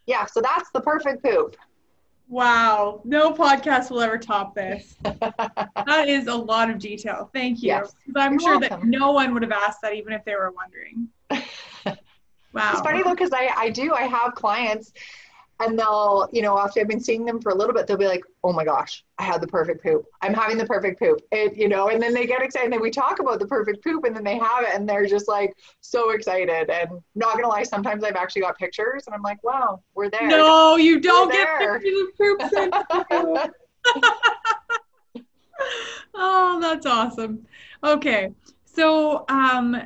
[0.07, 1.57] yeah, so that's the perfect poop.
[2.29, 4.97] Wow, no podcast will ever top this.
[5.03, 7.31] that is a lot of detail.
[7.33, 7.69] Thank you.
[7.69, 7.95] Yes.
[8.17, 8.81] I'm you're sure welcome.
[8.81, 11.09] that no one would have asked that even if they were wondering.
[12.57, 12.73] Wow.
[12.73, 14.95] It's funny though, because I, I do, I have clients
[15.61, 18.07] and they'll, you know, after I've been seeing them for a little bit, they'll be
[18.07, 20.05] like, "Oh my gosh, I had the perfect poop.
[20.23, 22.73] I'm having the perfect poop." It, you know, and then they get excited.
[22.73, 25.29] And we talk about the perfect poop, and then they have it, and they're just
[25.29, 26.69] like so excited.
[26.71, 30.29] And not gonna lie, sometimes I've actually got pictures, and I'm like, "Wow, we're there."
[30.29, 32.03] No, you don't get pictures
[32.91, 33.55] of poop.
[36.15, 37.47] oh, that's awesome.
[37.83, 38.33] Okay,
[38.65, 39.81] so um,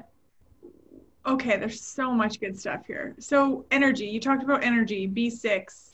[1.27, 3.15] okay, there's so much good stuff here.
[3.19, 5.91] So energy, you talked about energy, B6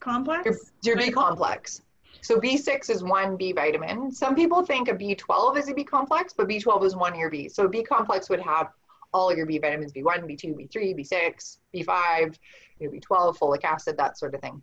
[0.00, 0.44] complex?
[0.82, 1.82] Your, your B complex.
[2.20, 4.10] So B6 is one B vitamin.
[4.10, 7.30] Some people think a B12 is a B complex, but B12 is one of your
[7.30, 7.48] B.
[7.48, 8.68] So B complex would have
[9.12, 12.36] all your B vitamins, B1, B2, B3, B6, B5,
[12.80, 14.60] you know, B12, folic acid, that sort of thing.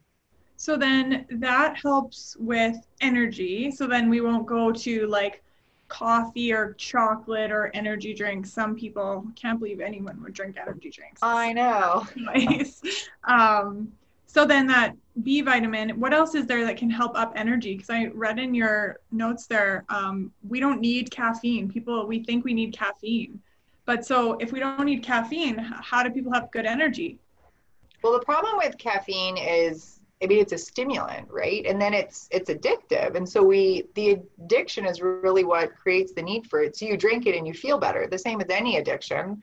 [0.58, 3.72] So then that helps with energy.
[3.72, 5.44] So then we won't go to like
[5.92, 8.52] coffee or chocolate or energy drinks.
[8.52, 11.20] Some people can't believe anyone would drink energy drinks.
[11.22, 12.08] I know.
[12.16, 12.82] Nice.
[13.26, 13.92] um,
[14.26, 17.74] so then that B vitamin, what else is there that can help up energy?
[17.74, 21.70] Because I read in your notes there, um, we don't need caffeine.
[21.70, 23.42] People, we think we need caffeine.
[23.86, 27.20] But so if we don't need caffeine, how do people have good energy?
[28.02, 31.66] Well, the problem with caffeine is I mean, it's a stimulant, right?
[31.66, 36.22] And then it's it's addictive, and so we the addiction is really what creates the
[36.22, 36.76] need for it.
[36.78, 38.08] So you drink it and you feel better.
[38.08, 39.42] The same as any addiction.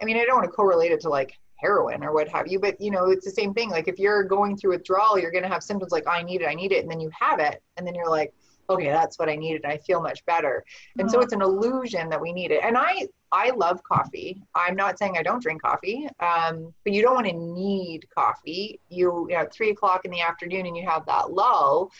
[0.00, 2.60] I mean, I don't want to correlate it to like heroin or what have you,
[2.60, 3.70] but you know, it's the same thing.
[3.70, 6.46] Like if you're going through withdrawal, you're going to have symptoms like I need it,
[6.46, 8.32] I need it, and then you have it, and then you're like,
[8.68, 9.64] okay, that's what I needed.
[9.64, 10.64] I feel much better.
[10.98, 12.60] And so it's an illusion that we need it.
[12.62, 14.42] And I, I love coffee.
[14.54, 18.80] I'm not saying I don't drink coffee, um, but you don't want to need coffee.
[18.88, 21.90] You, you know, at three o'clock in the afternoon and you have that lull.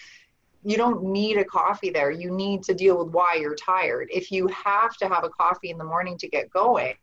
[0.64, 2.11] You don't need a coffee there.
[2.11, 4.09] You need to deal with why you're tired.
[4.12, 6.96] If you have to have a coffee in the morning to get going,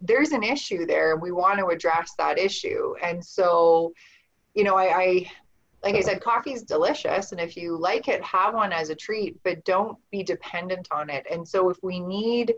[0.00, 1.12] there's an issue there.
[1.12, 2.94] And We want to address that issue.
[3.02, 3.92] And so,
[4.54, 5.30] you know, I, I
[5.86, 7.30] like I said, coffee is delicious.
[7.30, 11.08] And if you like it, have one as a treat, but don't be dependent on
[11.08, 11.24] it.
[11.30, 12.54] And so if we need,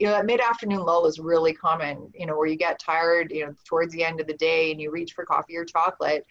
[0.00, 3.46] you know that mid-afternoon lull is really common you know where you get tired you
[3.46, 6.26] know towards the end of the day and you reach for coffee or chocolate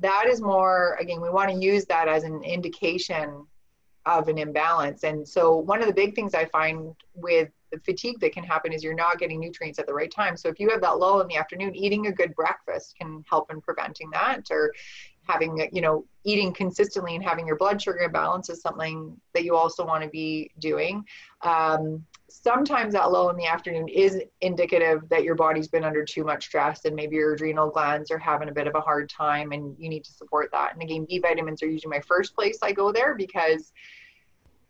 [0.00, 3.46] that is more again we want to use that as an indication
[4.04, 8.20] of an imbalance and so one of the big things i find with the fatigue
[8.20, 10.68] that can happen is you're not getting nutrients at the right time so if you
[10.68, 14.42] have that lull in the afternoon eating a good breakfast can help in preventing that
[14.50, 14.74] or
[15.26, 19.54] having you know eating consistently and having your blood sugar balance is something that you
[19.54, 21.04] also want to be doing.
[21.42, 26.24] Um, sometimes that low in the afternoon is indicative that your body's been under too
[26.24, 29.52] much stress and maybe your adrenal glands are having a bit of a hard time
[29.52, 30.72] and you need to support that.
[30.74, 33.72] And again b vitamins are usually my first place i go there because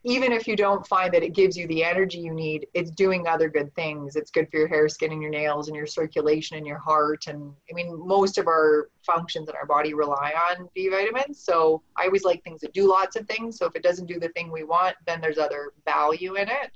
[0.07, 3.27] even if you don't find that it gives you the energy you need, it's doing
[3.27, 4.15] other good things.
[4.15, 7.27] It's good for your hair, skin, and your nails, and your circulation and your heart.
[7.27, 11.41] And I mean, most of our functions in our body rely on B vitamins.
[11.41, 13.59] So I always like things that do lots of things.
[13.59, 16.71] So if it doesn't do the thing we want, then there's other value in it.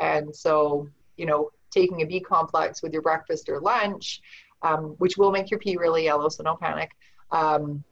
[0.00, 4.20] And so, you know, taking a B complex with your breakfast or lunch,
[4.62, 6.90] um, which will make your pee really yellow, so don't panic.
[7.30, 7.84] Um,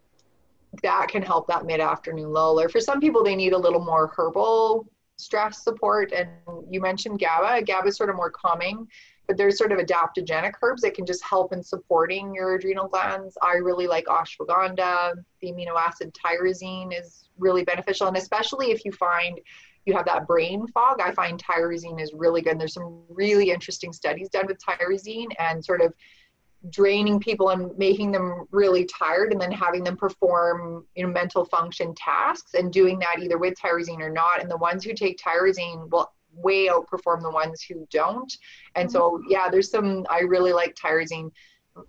[0.83, 2.61] that can help that mid-afternoon lull.
[2.61, 6.13] Or for some people, they need a little more herbal stress support.
[6.13, 6.31] And
[6.71, 7.63] you mentioned GABA.
[7.65, 8.89] GABA is sort of more calming,
[9.27, 13.37] but there's sort of adaptogenic herbs that can just help in supporting your adrenal glands.
[13.43, 15.15] I really like ashwagandha.
[15.41, 19.41] The amino acid tyrosine is really beneficial, and especially if you find
[19.85, 22.53] you have that brain fog, I find tyrosine is really good.
[22.53, 25.93] And there's some really interesting studies done with tyrosine and sort of
[26.71, 31.45] draining people and making them really tired and then having them perform you know mental
[31.45, 34.41] function tasks and doing that either with tyrosine or not.
[34.41, 38.33] And the ones who take tyrosine will way outperform the ones who don't.
[38.75, 39.31] And so mm-hmm.
[39.31, 41.31] yeah there's some i really like tyrosine.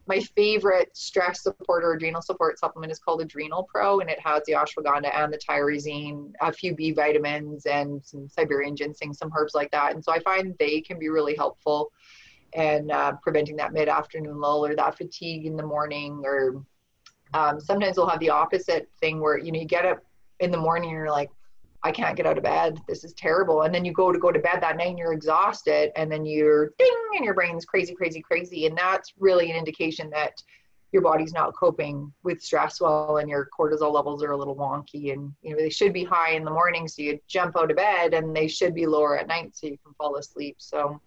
[0.07, 4.41] My favorite stress support or adrenal support supplement is called adrenal pro and it has
[4.45, 9.53] the ashwagandha and the tyrosine a few b vitamins and some siberian ginseng some herbs
[9.53, 9.93] like that.
[9.93, 11.91] And so i find they can be really helpful
[12.55, 16.63] and uh, preventing that mid-afternoon lull or that fatigue in the morning or
[17.33, 20.03] um, sometimes we'll have the opposite thing where you know you get up
[20.39, 21.29] in the morning and you're like
[21.83, 22.79] i can't get out of bed.
[22.87, 23.63] This is terrible.
[23.63, 26.25] And then you go to go to bed that night and you're exhausted and then
[26.25, 28.65] you're ding and your brain's crazy crazy crazy.
[28.65, 30.41] And that's really an indication that
[30.93, 35.11] your body's not coping with stress well and your cortisol levels are a little wonky
[35.11, 37.77] and you know they should be high in the morning so you jump out of
[37.77, 40.55] bed and they should be lower at night so you can fall asleep.
[40.59, 41.01] So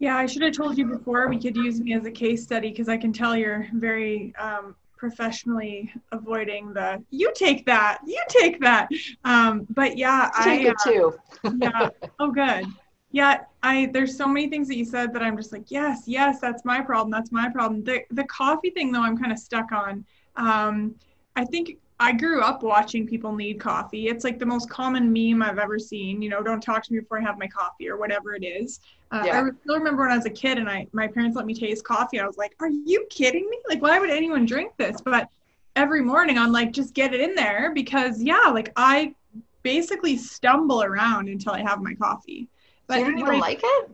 [0.00, 2.70] yeah, I should have told you before we could use me as a case study
[2.70, 8.60] because I can tell you're very um, professionally avoiding the you take that, you take
[8.60, 8.88] that.
[9.24, 11.18] Um, but yeah, take I take it uh, too.
[11.58, 11.88] yeah.
[12.18, 12.64] Oh, good.
[13.12, 16.40] Yeah, I there's so many things that you said that I'm just like, yes, yes,
[16.40, 17.10] that's my problem.
[17.10, 17.84] That's my problem.
[17.84, 20.04] The the coffee thing though, I'm kind of stuck on.
[20.36, 20.94] Um,
[21.36, 24.08] I think I grew up watching people need coffee.
[24.08, 26.22] It's like the most common meme I've ever seen.
[26.22, 28.80] You know, don't talk to me before I have my coffee or whatever it is.
[29.12, 29.42] Uh, yeah.
[29.42, 31.84] I still remember when I was a kid and I my parents let me taste
[31.84, 32.20] coffee.
[32.20, 33.58] I was like, "Are you kidding me?
[33.68, 35.28] Like, why would anyone drink this?" But
[35.74, 39.14] every morning I'm like, "Just get it in there," because yeah, like I
[39.62, 42.48] basically stumble around until I have my coffee.
[42.86, 43.90] But you don't even I, like it?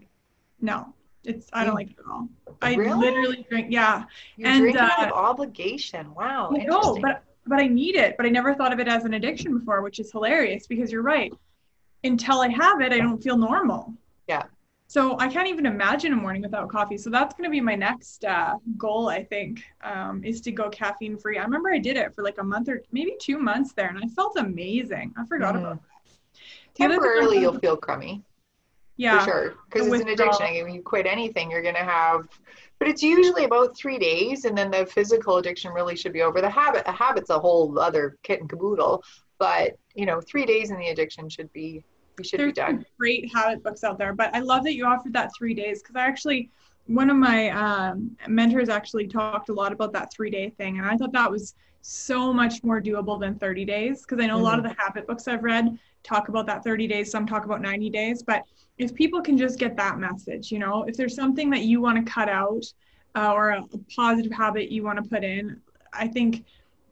[0.60, 0.92] No,
[1.24, 2.28] it's I don't like it at all.
[2.62, 2.98] I really?
[2.98, 3.68] literally drink.
[3.70, 4.04] Yeah,
[4.36, 6.14] you and drink uh, out of obligation.
[6.14, 6.50] Wow.
[6.50, 8.16] No, but but I need it.
[8.16, 11.02] But I never thought of it as an addiction before, which is hilarious because you're
[11.02, 11.32] right.
[12.04, 13.94] Until I have it, I don't feel normal.
[14.28, 14.44] Yeah.
[14.88, 16.96] So I can't even imagine a morning without coffee.
[16.96, 20.70] So that's going to be my next uh, goal, I think, um, is to go
[20.70, 21.38] caffeine free.
[21.38, 23.98] I remember I did it for like a month or maybe two months there, and
[23.98, 25.12] I felt amazing.
[25.18, 25.60] I forgot mm.
[25.60, 26.38] about that.
[26.74, 28.22] Temporarily, you'll feel crummy.
[28.96, 29.18] Yeah.
[29.18, 29.54] For sure.
[29.68, 30.46] Because it's an addiction.
[30.46, 32.28] I mean, when you quit anything, you're going to have
[32.78, 36.40] but it's usually about three days and then the physical addiction really should be over
[36.40, 39.02] the habit a habit's a whole other kit and caboodle
[39.38, 41.82] but you know three days in the addiction should be
[42.18, 44.86] we should There's be done great habit books out there but i love that you
[44.86, 46.50] offered that three days because i actually
[46.86, 50.86] one of my um, mentors actually talked a lot about that three day thing and
[50.86, 54.42] i thought that was so much more doable than 30 days because i know mm-hmm.
[54.42, 54.74] a lot of mm-hmm.
[54.76, 58.22] the habit books i've read talk about that 30 days some talk about 90 days
[58.22, 58.44] but
[58.78, 62.04] if people can just get that message, you know, if there's something that you want
[62.04, 62.64] to cut out
[63.14, 65.60] uh, or a, a positive habit you want to put in,
[65.92, 66.44] I think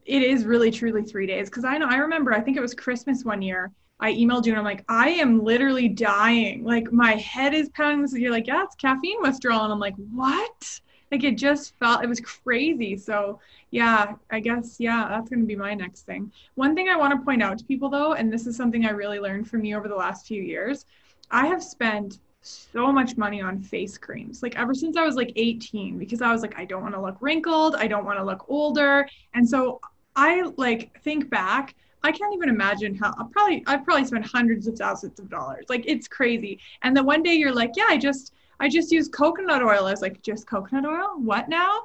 [0.05, 1.49] it is really truly three days.
[1.49, 3.71] Because I know I remember I think it was Christmas one year.
[3.99, 6.63] I emailed you and I'm like, I am literally dying.
[6.63, 8.07] Like my head is pounding.
[8.07, 10.79] So you're like, yeah, it's caffeine withdrawal, and I'm like, what?
[11.11, 12.97] Like it just felt it was crazy.
[12.97, 13.39] So
[13.71, 16.31] yeah, I guess yeah, that's gonna be my next thing.
[16.55, 18.91] One thing I want to point out to people though, and this is something I
[18.91, 20.85] really learned from you over the last few years,
[21.31, 25.31] I have spent so much money on face creams like ever since I was like
[25.35, 28.23] 18 because I was like I don't want to look wrinkled, I don't want to
[28.23, 29.07] look older.
[29.33, 29.79] And so
[30.15, 34.67] I like think back I can't even imagine how I'll probably I've probably spent hundreds
[34.67, 35.65] of thousands of dollars.
[35.69, 36.59] Like it's crazy.
[36.83, 39.87] And then one day you're like, yeah, I just I just use coconut oil.
[39.87, 41.15] I was like, just coconut oil?
[41.17, 41.81] What now?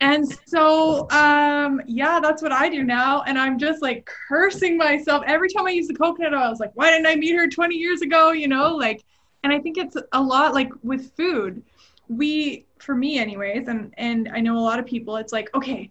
[0.00, 3.22] And so um yeah, that's what I do now.
[3.22, 6.40] And I'm just like cursing myself every time I use the coconut oil.
[6.42, 8.32] I was like, why didn't I meet her 20 years ago?
[8.32, 9.04] You know, like
[9.44, 11.62] and I think it's a lot like with food.
[12.08, 15.90] We for me anyways, and and I know a lot of people, it's like, okay,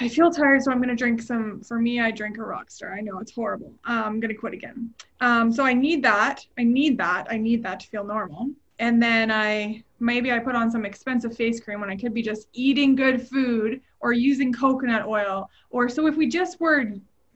[0.00, 1.60] I feel tired, so I'm gonna drink some.
[1.60, 2.96] For me, I drink a Rockstar.
[2.96, 3.74] I know it's horrible.
[3.84, 4.94] Um, I'm gonna quit again.
[5.20, 6.46] Um, so I need that.
[6.58, 7.26] I need that.
[7.30, 8.48] I need that to feel normal.
[8.78, 12.22] And then I maybe I put on some expensive face cream when I could be
[12.22, 15.50] just eating good food or using coconut oil.
[15.68, 16.94] Or so if we just were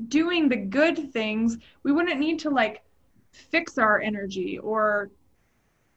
[0.09, 2.83] doing the good things, we wouldn't need to like
[3.33, 5.11] fix our energy or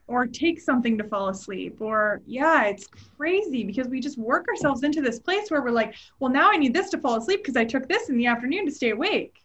[0.07, 4.83] or take something to fall asleep or yeah it's crazy because we just work ourselves
[4.83, 7.57] into this place where we're like well now i need this to fall asleep because
[7.57, 9.43] i took this in the afternoon to stay awake.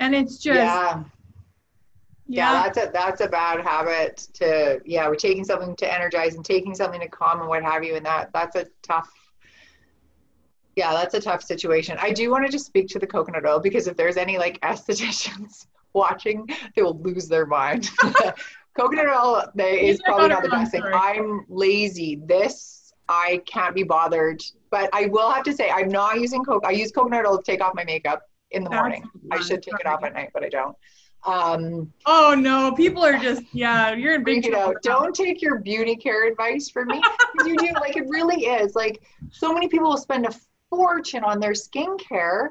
[0.00, 0.96] And it's just yeah.
[0.96, 1.04] yeah
[2.26, 2.62] yeah.
[2.62, 6.74] that's a that's a bad habit to yeah we're taking something to energize and taking
[6.74, 9.12] something to calm and what have you and that that's a tough
[10.76, 11.96] yeah that's a tough situation.
[12.00, 14.60] I do want to just speak to the coconut oil because if there's any like
[14.62, 17.90] estheticians watching they will lose their mind
[18.74, 20.82] coconut oil is probably not the best thing.
[20.82, 22.20] I'm lazy.
[22.24, 24.42] This I can't be bothered.
[24.70, 26.64] But I will have to say I'm not using coke.
[26.66, 29.08] I use coconut oil to take off my makeup in the morning.
[29.30, 30.76] I should take it off at night, but I don't.
[31.26, 34.74] Um, oh no, people are just yeah, you're in big trouble.
[34.82, 37.00] Don't take your beauty care advice from me
[37.32, 40.34] because you do like it really is like so many people will spend a
[40.68, 42.50] fortune on their skincare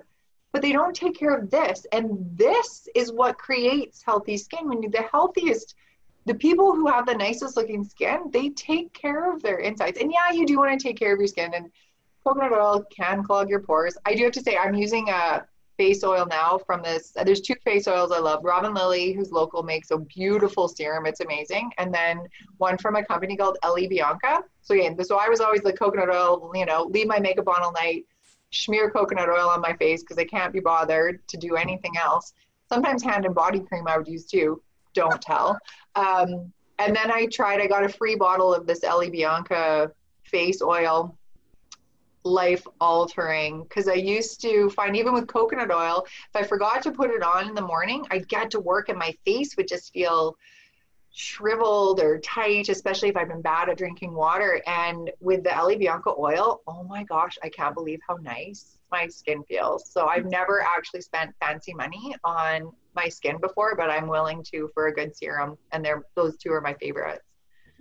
[0.54, 4.80] but they don't take care of this and this is what creates healthy skin when
[4.92, 5.76] the healthiest
[6.26, 10.00] the people who have the nicest looking skin, they take care of their insides.
[10.00, 11.70] And yeah, you do want to take care of your skin, and
[12.24, 13.98] coconut oil can clog your pores.
[14.06, 15.46] I do have to say, I'm using a
[15.78, 17.14] face oil now from this.
[17.18, 18.44] Uh, there's two face oils I love.
[18.44, 21.06] Robin Lilly, who's local, makes a beautiful serum.
[21.06, 21.72] It's amazing.
[21.78, 22.22] And then
[22.58, 24.44] one from a company called Ellie Bianca.
[24.62, 27.64] So again, so I was always the coconut oil, you know, leave my makeup on
[27.64, 28.06] all night,
[28.54, 32.34] smear coconut oil on my face because I can't be bothered to do anything else.
[32.70, 34.62] Sometimes hand and body cream I would use too
[34.94, 35.60] don't tell.
[35.96, 39.92] Um, and then I tried, I got a free bottle of this Ellie Bianca
[40.24, 41.18] face oil,
[42.24, 43.64] life altering.
[43.64, 47.22] Because I used to find, even with coconut oil, if I forgot to put it
[47.22, 50.38] on in the morning, I'd get to work and my face would just feel
[51.14, 54.62] shriveled or tight, especially if I've been bad at drinking water.
[54.68, 59.08] And with the Ellie Bianca oil, oh my gosh, I can't believe how nice my
[59.08, 59.90] skin feels.
[59.90, 64.70] So I've never actually spent fancy money on my skin before, but I'm willing to
[64.74, 65.58] for a good serum.
[65.72, 67.24] And they're those two are my favorites.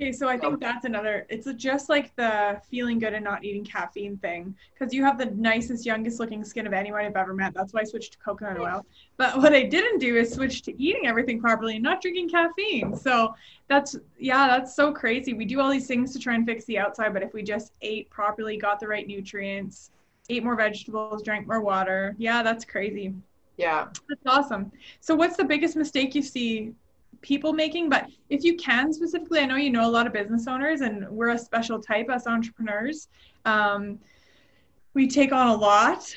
[0.00, 1.26] Okay, so I think that's another.
[1.28, 5.26] It's just like the feeling good and not eating caffeine thing, because you have the
[5.26, 7.52] nicest, youngest looking skin of anyone I've ever met.
[7.54, 8.84] That's why I switched to coconut oil.
[9.16, 12.96] But what I didn't do is switch to eating everything properly and not drinking caffeine.
[12.96, 13.34] So
[13.68, 15.34] that's yeah, that's so crazy.
[15.34, 17.72] We do all these things to try and fix the outside, but if we just
[17.82, 19.90] ate properly, got the right nutrients,
[20.30, 23.14] ate more vegetables, drank more water, yeah, that's crazy.
[23.58, 23.88] Yeah.
[24.08, 24.72] That's awesome.
[25.00, 26.72] So what's the biggest mistake you see
[27.22, 27.88] people making?
[27.88, 31.08] But if you can specifically, I know you know a lot of business owners and
[31.08, 33.08] we're a special type as entrepreneurs.
[33.44, 33.98] Um,
[34.94, 36.14] we take on a lot.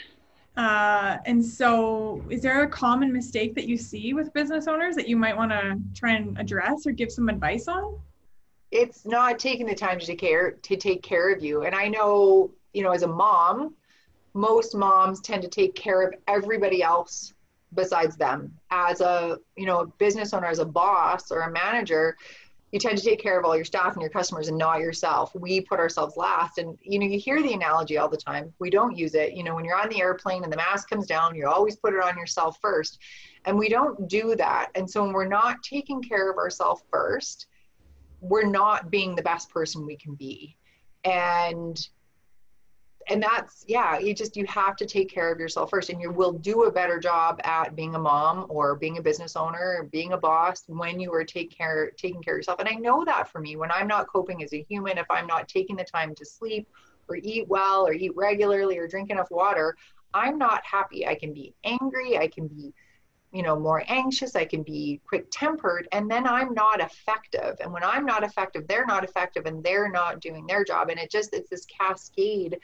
[0.58, 5.08] Uh, and so is there a common mistake that you see with business owners that
[5.08, 8.00] you might want to try and address or give some advice on?
[8.72, 11.64] It's not taking the time to take care to take care of you.
[11.64, 13.76] And I know, you know, as a mom,
[14.34, 17.34] most moms tend to take care of everybody else
[17.76, 18.52] besides them.
[18.72, 22.18] As a you know a business owner as a boss or a manager
[22.72, 25.34] you tend to take care of all your staff and your customers and not yourself.
[25.34, 26.58] We put ourselves last.
[26.58, 28.52] And you know you hear the analogy all the time.
[28.60, 29.34] We don't use it.
[29.34, 31.94] You know when you're on the airplane and the mask comes down you always put
[31.94, 33.00] it on yourself first.
[33.46, 34.70] And we don't do that.
[34.76, 37.48] And so when we're not taking care of ourselves first
[38.22, 40.58] we're not being the best person we can be.
[41.04, 41.78] And
[43.08, 46.12] and that's yeah you just you have to take care of yourself first and you
[46.12, 49.84] will do a better job at being a mom or being a business owner or
[49.92, 52.60] being a boss when you are take care taking care of yourself.
[52.60, 55.28] And i know that for me when i'm not coping as a human if i'm
[55.28, 56.68] not taking the time to sleep
[57.08, 59.76] or eat well or eat regularly or drink enough water
[60.14, 61.06] i'm not happy.
[61.08, 62.74] I can be angry i can be
[63.32, 67.58] you know more anxious i can be quick tempered and then i'm not effective.
[67.60, 70.90] And when i'm not effective they're not effective and they're not doing their job.
[70.90, 72.58] And it just it's this cascade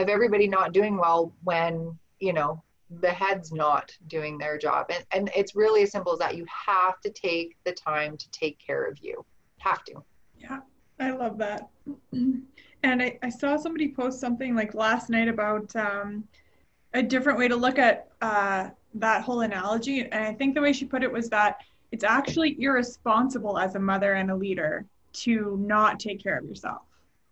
[0.00, 2.62] of everybody not doing well when you know
[3.00, 6.44] the head's not doing their job and, and it's really as simple as that you
[6.48, 9.24] have to take the time to take care of you
[9.58, 9.94] have to
[10.38, 10.58] yeah
[10.98, 11.68] i love that
[12.12, 12.44] and
[12.84, 16.24] i, I saw somebody post something like last night about um,
[16.94, 20.00] a different way to look at uh, that whole analogy.
[20.02, 21.58] And I think the way she put it was that
[21.92, 26.82] it's actually irresponsible as a mother and a leader to not take care of yourself.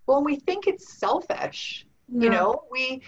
[0.07, 1.87] Well, we think it's selfish.
[2.09, 2.25] No.
[2.25, 3.03] You know, we,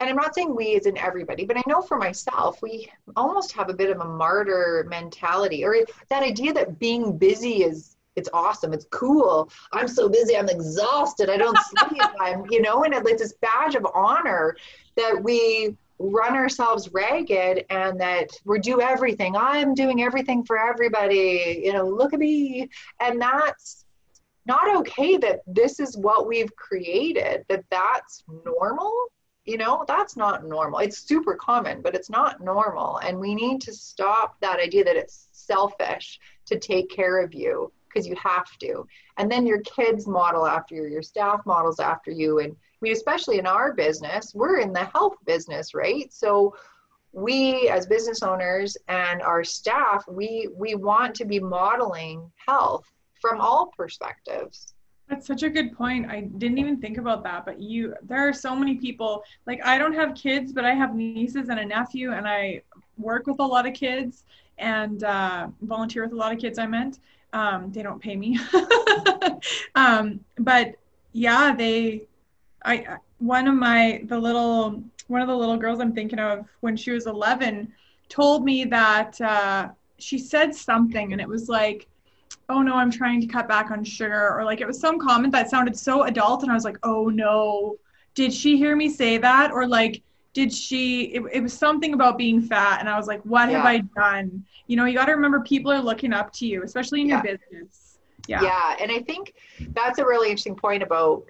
[0.00, 3.52] and I'm not saying we as in everybody, but I know for myself, we almost
[3.52, 5.76] have a bit of a martyr mentality or
[6.10, 8.72] that idea that being busy is it's awesome.
[8.72, 9.50] It's cool.
[9.72, 10.36] I'm so busy.
[10.36, 11.28] I'm exhausted.
[11.28, 12.02] I don't sleep.
[12.20, 14.56] I'm, you know, and it's this badge of honor
[14.96, 19.36] that we run ourselves ragged and that we do everything.
[19.36, 21.62] I'm doing everything for everybody.
[21.64, 22.68] You know, look at me.
[23.00, 23.85] And that's
[24.46, 28.94] not okay that this is what we've created, that that's normal.
[29.44, 30.80] You know, that's not normal.
[30.80, 32.98] It's super common, but it's not normal.
[32.98, 37.72] And we need to stop that idea that it's selfish to take care of you
[37.88, 38.86] because you have to.
[39.16, 42.40] And then your kids model after you, your staff models after you.
[42.40, 46.12] And I mean, especially in our business, we're in the health business, right?
[46.12, 46.54] So
[47.12, 52.84] we as business owners and our staff, we we want to be modeling health
[53.20, 54.74] from all perspectives.
[55.08, 56.10] That's such a good point.
[56.10, 59.78] I didn't even think about that, but you there are so many people like I
[59.78, 62.62] don't have kids, but I have nieces and a nephew and I
[62.98, 64.24] work with a lot of kids
[64.58, 66.98] and uh, volunteer with a lot of kids I meant
[67.36, 68.38] um, they don't pay me.
[69.74, 70.76] um, but
[71.12, 72.02] yeah, they,
[72.64, 76.76] I, one of my, the little, one of the little girls I'm thinking of when
[76.76, 77.72] she was 11
[78.08, 81.88] told me that uh, she said something and it was like,
[82.48, 84.36] oh no, I'm trying to cut back on sugar.
[84.36, 86.42] Or like it was some comment that sounded so adult.
[86.42, 87.76] And I was like, oh no,
[88.14, 89.50] did she hear me say that?
[89.52, 90.02] Or like,
[90.36, 93.56] did she it, it was something about being fat and i was like what yeah.
[93.56, 96.62] have i done you know you got to remember people are looking up to you
[96.62, 97.22] especially in yeah.
[97.24, 97.98] your business
[98.28, 99.32] yeah yeah and i think
[99.70, 101.24] that's a really interesting point about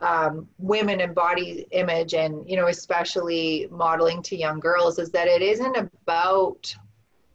[0.00, 5.26] um, women and body image and you know especially modeling to young girls is that
[5.26, 6.76] it isn't about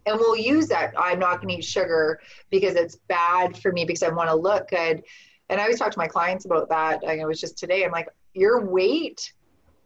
[0.06, 0.93] and we'll use that.
[0.97, 2.20] I'm not going to eat sugar
[2.50, 5.04] because it's bad for me because i want to look good.
[5.50, 7.02] And i always talk to my clients about that.
[7.08, 9.34] I, it was just today i'm like your weight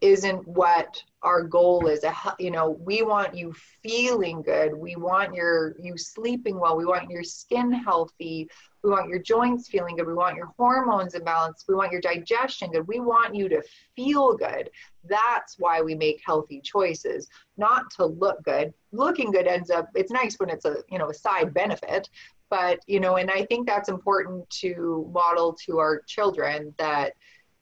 [0.03, 2.03] isn't what our goal is.
[2.37, 4.73] You know we want you feeling good.
[4.73, 6.75] We want your you sleeping well.
[6.75, 8.49] We want your skin healthy.
[8.83, 10.05] We want your joints feeling good.
[10.05, 11.63] We want your hormones in balance.
[11.69, 12.85] We want your digestion good.
[12.85, 13.63] We want you to
[13.95, 14.69] feel good.
[15.05, 18.73] That's why we make healthy choices not to look good.
[18.91, 22.09] Looking good ends up it's nice when it's a you know a side benefit
[22.49, 27.13] but you know and i think that's important to model to our children that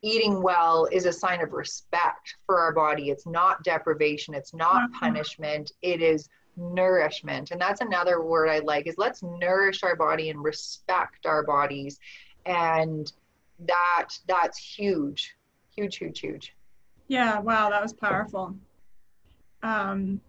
[0.02, 3.10] eating well is a sign of respect for our body.
[3.10, 5.00] It's not deprivation, it's not mm-hmm.
[5.00, 7.52] punishment, it is nourishment.
[7.52, 12.00] And that's another word I like is let's nourish our body and respect our bodies.
[12.46, 13.12] And
[13.68, 15.36] that that's huge.
[15.76, 16.56] Huge, huge, huge.
[17.08, 18.56] Yeah, wow, that was powerful.
[19.64, 20.20] Um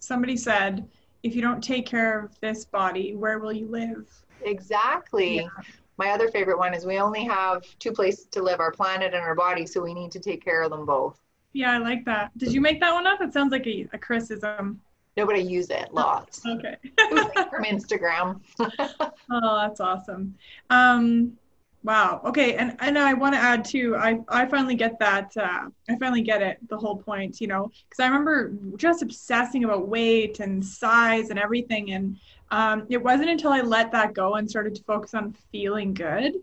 [0.00, 0.88] somebody said
[1.22, 4.08] if you don't take care of this body, where will you live?
[4.42, 5.36] Exactly.
[5.36, 5.62] Yeah
[6.00, 9.22] my other favorite one is we only have two places to live our planet and
[9.22, 11.20] our body so we need to take care of them both.
[11.52, 12.36] Yeah i like that.
[12.38, 13.20] Did you make that one up?
[13.20, 14.80] It sounds like a, a criticism.
[15.18, 16.42] Nobody use it lots.
[16.54, 16.76] Okay.
[17.50, 18.40] From instagram.
[19.30, 20.34] Oh that's awesome.
[20.70, 21.36] Um
[21.82, 22.22] wow.
[22.24, 25.96] Okay and and i want to add too i i finally get that uh, i
[25.96, 30.40] finally get it the whole point you know because i remember just obsessing about weight
[30.40, 32.16] and size and everything and
[32.50, 36.34] um, it wasn't until I let that go and started to focus on feeling good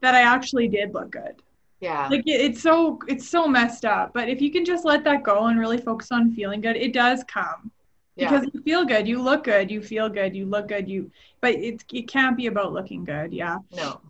[0.00, 1.42] that I actually did look good.
[1.80, 2.08] Yeah.
[2.08, 5.22] Like it, it's so it's so messed up, but if you can just let that
[5.22, 7.70] go and really focus on feeling good, it does come.
[8.14, 8.30] Yeah.
[8.30, 11.10] Because you feel good, you look good, you feel good, you look good, you
[11.40, 13.32] but it it can't be about looking good.
[13.32, 13.58] Yeah.
[13.74, 14.00] No.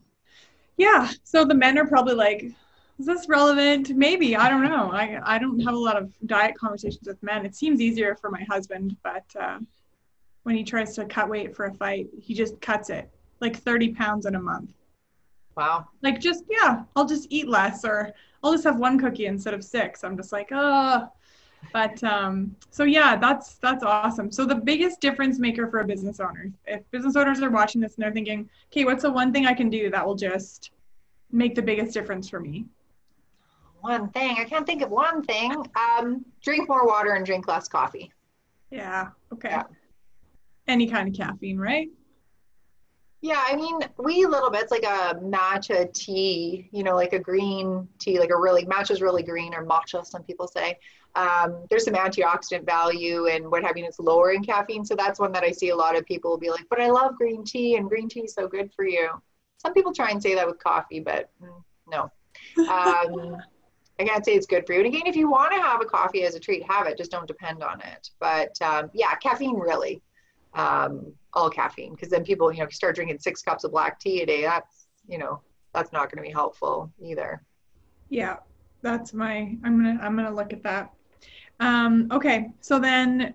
[0.77, 1.11] Yeah.
[1.25, 2.43] So the men are probably like,
[2.99, 3.91] is this relevant?
[3.97, 4.37] Maybe.
[4.37, 4.91] I don't know.
[4.93, 7.45] I I don't have a lot of diet conversations with men.
[7.45, 9.59] It seems easier for my husband, but uh
[10.47, 13.95] when he tries to cut weight for a fight, he just cuts it like 30
[13.95, 14.71] pounds in a month.
[15.57, 15.89] Wow.
[16.03, 18.13] Like just yeah, I'll just eat less or
[18.45, 20.05] I'll just have one cookie instead of six.
[20.05, 21.09] I'm just like, oh.
[21.73, 24.31] But um so yeah, that's that's awesome.
[24.31, 27.97] So the biggest difference maker for a business owner, if business owners are watching this
[27.97, 30.71] and they're thinking, okay, what's the one thing I can do that will just
[31.33, 32.67] make the biggest difference for me?
[33.81, 34.37] One thing.
[34.39, 35.53] I can't think of one thing.
[35.75, 38.13] Um, drink more water and drink less coffee.
[38.71, 39.09] Yeah.
[39.33, 39.49] Okay.
[39.51, 39.65] Yeah
[40.69, 41.89] any kind of caffeine, right?
[43.23, 47.89] Yeah, I mean, we little bits like a matcha tea, you know, like a green
[47.99, 50.79] tea, like a really matcha's really green or matcha, some people say.
[51.15, 54.85] Um, there's some antioxidant value and what have you, it's lower in caffeine.
[54.85, 56.91] So that's one that I see a lot of people will be like, but I
[56.91, 59.09] love green tea and green tea is so good for you.
[59.57, 62.11] Some people try and say that with coffee, but mm, no.
[62.59, 63.39] Um,
[63.99, 64.81] I can't say it's good for you.
[64.81, 66.99] And again, if you want to have a coffee as a treat, have it.
[66.99, 68.11] Just don't depend on it.
[68.21, 70.03] But um, yeah, caffeine really,
[70.57, 74.23] um, all caffeine, because then people, you know, start drinking six cups of black tea
[74.23, 74.43] a day.
[74.43, 75.41] That's, you know,
[75.73, 77.43] that's not going to be helpful either.
[78.09, 78.37] Yeah,
[78.83, 79.57] that's my.
[79.63, 80.93] I'm gonna I'm gonna look at that.
[81.61, 83.35] Um, okay, so then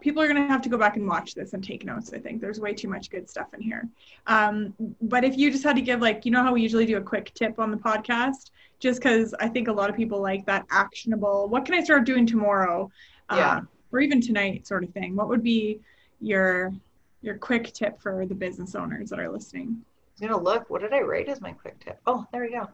[0.00, 2.12] people are going to have to go back and watch this and take notes.
[2.12, 3.88] I think there's way too much good stuff in here.
[4.26, 6.96] Um, but if you just had to give, like, you know how we usually do
[6.96, 8.50] a quick tip on the podcast,
[8.80, 12.04] just because I think a lot of people like that actionable, what can I start
[12.04, 12.90] doing tomorrow?
[13.30, 13.58] Yeah.
[13.58, 13.60] Uh,
[13.92, 15.14] or even tonight sort of thing.
[15.14, 15.80] What would be
[16.22, 16.72] your
[17.20, 19.82] your quick tip for the business owners that are listening?
[20.20, 20.70] I'm gonna look.
[20.70, 22.00] What did I write as my quick tip?
[22.06, 22.68] Oh, there we go.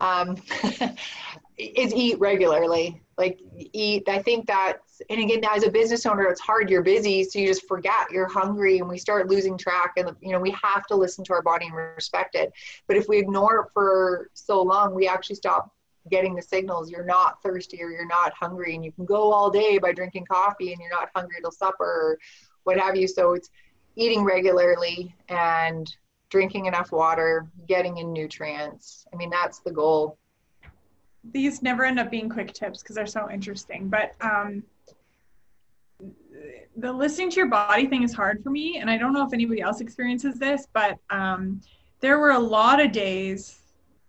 [0.00, 0.36] Um,
[1.58, 3.00] is eat regularly.
[3.16, 3.40] Like
[3.72, 4.08] eat.
[4.08, 5.00] I think that's.
[5.08, 6.70] And again, as a business owner, it's hard.
[6.70, 9.94] You're busy, so you just forget you're hungry, and we start losing track.
[9.96, 12.52] And you know, we have to listen to our body and respect it.
[12.88, 15.72] But if we ignore it for so long, we actually stop
[16.10, 16.90] getting the signals.
[16.90, 20.26] You're not thirsty or you're not hungry, and you can go all day by drinking
[20.26, 22.18] coffee, and you're not hungry till supper
[22.64, 23.06] what have you.
[23.08, 23.50] So it's
[23.96, 25.94] eating regularly and
[26.30, 29.06] drinking enough water, getting in nutrients.
[29.12, 30.18] I mean, that's the goal.
[31.32, 33.88] These never end up being quick tips because they're so interesting.
[33.88, 34.62] But um,
[36.76, 38.78] the listening to your body thing is hard for me.
[38.78, 41.60] And I don't know if anybody else experiences this, but um,
[42.00, 43.58] there were a lot of days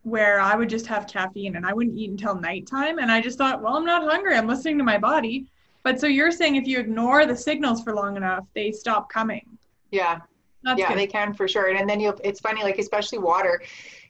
[0.03, 2.99] where I would just have caffeine and I wouldn't eat until nighttime.
[2.99, 4.35] And I just thought, well, I'm not hungry.
[4.35, 5.47] I'm listening to my body.
[5.83, 9.57] But so you're saying if you ignore the signals for long enough, they stop coming.
[9.91, 10.19] Yeah,
[10.63, 10.97] That's yeah, good.
[10.97, 11.69] they can for sure.
[11.69, 13.61] And then you, it's funny, like especially water.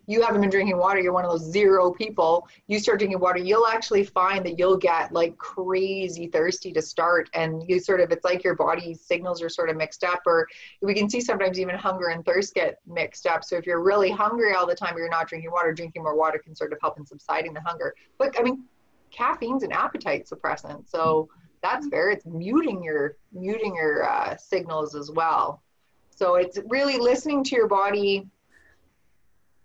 [0.05, 0.99] You haven't been drinking water.
[0.99, 2.47] You're one of those zero people.
[2.67, 7.30] You start drinking water, you'll actually find that you'll get like crazy thirsty to start,
[7.34, 10.21] and you sort of, it's like your body signals are sort of mixed up.
[10.26, 10.45] Or
[10.82, 13.45] we can see sometimes even hunger and thirst get mixed up.
[13.45, 15.71] So if you're really hungry all the time, you're not drinking water.
[15.71, 17.95] Drinking more water can sort of help in subsiding the hunger.
[18.17, 18.65] But I mean,
[19.09, 21.30] caffeine's an appetite suppressant, so
[21.64, 22.11] that's fair.
[22.11, 25.64] It's muting your muting your uh, signals as well.
[26.11, 28.28] So it's really listening to your body.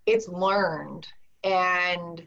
[0.07, 1.07] It's learned
[1.44, 2.26] and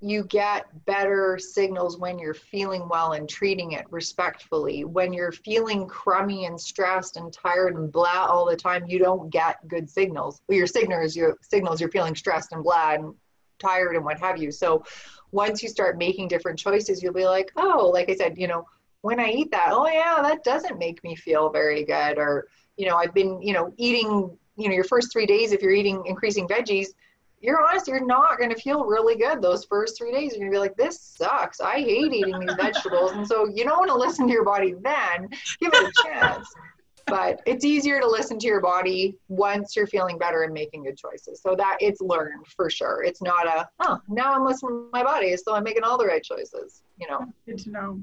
[0.00, 4.84] you get better signals when you're feeling well and treating it respectfully.
[4.84, 9.30] When you're feeling crummy and stressed and tired and blah all the time, you don't
[9.30, 10.42] get good signals.
[10.48, 13.14] Well, your signals, your signals, you're feeling stressed and blah and
[13.58, 14.50] tired and what have you.
[14.50, 14.84] So
[15.32, 18.66] once you start making different choices, you'll be like, oh, like I said, you know,
[19.02, 22.18] when I eat that, oh yeah, that doesn't make me feel very good.
[22.18, 25.62] Or, you know, I've been, you know, eating, you know, your first three days, if
[25.62, 26.88] you're eating increasing veggies,
[27.40, 30.32] you're honest, you're not going to feel really good those first three days.
[30.32, 31.60] You're going to be like, this sucks.
[31.60, 33.12] I hate eating these vegetables.
[33.12, 35.28] And so you don't want to listen to your body then.
[35.60, 36.48] Give it a chance.
[37.06, 40.98] But it's easier to listen to your body once you're feeling better and making good
[40.98, 41.40] choices.
[41.40, 43.04] So that it's learned for sure.
[43.04, 45.36] It's not a, oh, now I'm listening to my body.
[45.36, 47.32] So I'm making all the right choices, you know.
[47.46, 48.00] Good to know.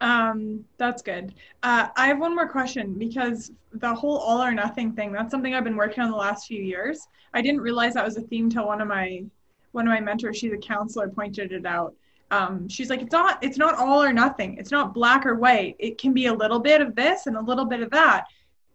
[0.00, 1.34] Um, that's good.
[1.62, 5.54] Uh, I have one more question because the whole all or nothing thing, that's something
[5.54, 7.06] I've been working on the last few years.
[7.34, 9.24] I didn't realize that was a theme till one of my
[9.72, 11.94] one of my mentors, she's a counselor, pointed it out.
[12.30, 14.56] Um, she's like, it's not it's not all or nothing.
[14.58, 15.76] It's not black or white.
[15.78, 18.26] It can be a little bit of this and a little bit of that.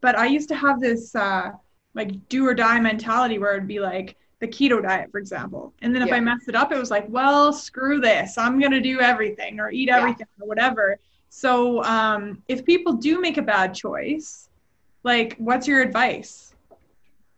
[0.01, 1.51] But I used to have this uh,
[1.93, 5.73] like do or die mentality where it'd be like the keto diet, for example.
[5.81, 6.15] And then if Yeah.
[6.15, 8.37] I messed it up, it was like, well, screw this.
[8.37, 9.99] I'm gonna do everything or eat Yeah.
[9.99, 10.99] everything or whatever.
[11.29, 14.49] So um, if people do make a bad choice,
[15.03, 16.51] like what's your advice?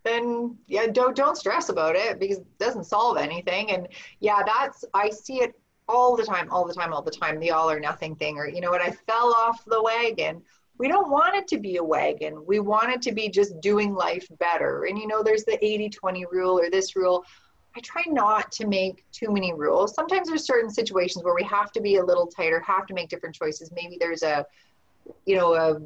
[0.04, 3.90] then yeah don't don't stress about it because it doesn't solve anything and
[4.22, 5.54] yeah that's i see it
[5.88, 8.48] all the time all the time all the time the all or nothing thing or
[8.48, 10.42] you know what i fell off the wagon.
[10.80, 12.46] We don't want it to be a wagon.
[12.46, 14.86] We want it to be just doing life better.
[14.86, 17.26] And you know there's the 80 20 rule or this rule.
[17.76, 19.94] I try not to make too many rules.
[19.94, 23.10] Sometimes there's certain situations where we have to be a little tighter have to make
[23.10, 23.72] different choices.
[23.72, 24.46] Maybe there's a
[25.26, 25.80] you know, a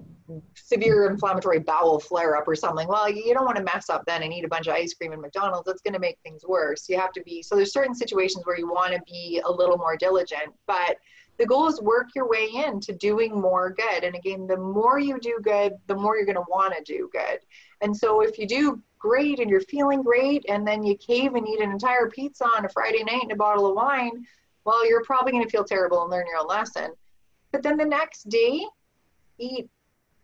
[0.56, 2.88] severe inflammatory bowel flare up or something.
[2.88, 5.12] Well, you don't want to mess up then and eat a bunch of ice cream
[5.12, 5.66] and McDonald's.
[5.66, 6.88] That's going to make things worse.
[6.88, 9.78] You have to be, so there's certain situations where you want to be a little
[9.78, 10.98] more diligent, but
[11.38, 14.04] the goal is work your way into doing more good.
[14.04, 17.10] And again, the more you do good, the more you're going to want to do
[17.12, 17.40] good.
[17.82, 21.48] And so if you do great and you're feeling great and then you cave and
[21.48, 24.26] eat an entire pizza on a Friday night and a bottle of wine,
[24.66, 26.92] well, you're probably going to feel terrible and learn your own lesson.
[27.52, 28.64] But then the next day,
[29.42, 29.70] eat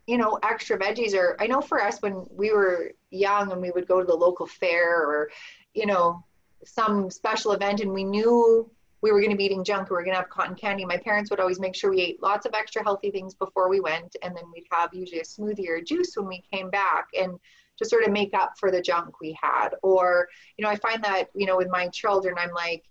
[0.06, 3.70] you know extra veggies or i know for us when we were young and we
[3.70, 5.30] would go to the local fair or
[5.74, 6.24] you know
[6.64, 8.68] some special event and we knew
[9.00, 10.96] we were going to be eating junk we were going to have cotton candy my
[10.96, 14.16] parents would always make sure we ate lots of extra healthy things before we went
[14.22, 17.38] and then we'd have usually a smoothie or a juice when we came back and
[17.76, 21.02] to sort of make up for the junk we had or you know i find
[21.04, 22.84] that you know with my children i'm like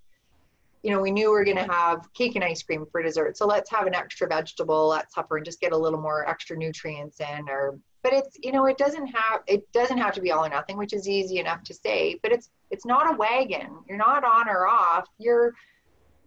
[0.84, 3.38] you know, we knew we were going to have cake and ice cream for dessert.
[3.38, 6.57] So let's have an extra vegetable at supper and just get a little more extra
[6.57, 10.32] nutrients in or but it's you know it doesn't have it doesn't have to be
[10.32, 13.80] all or nothing which is easy enough to say but it's it's not a wagon.
[13.88, 15.07] You're not on or off.
[15.17, 15.53] You're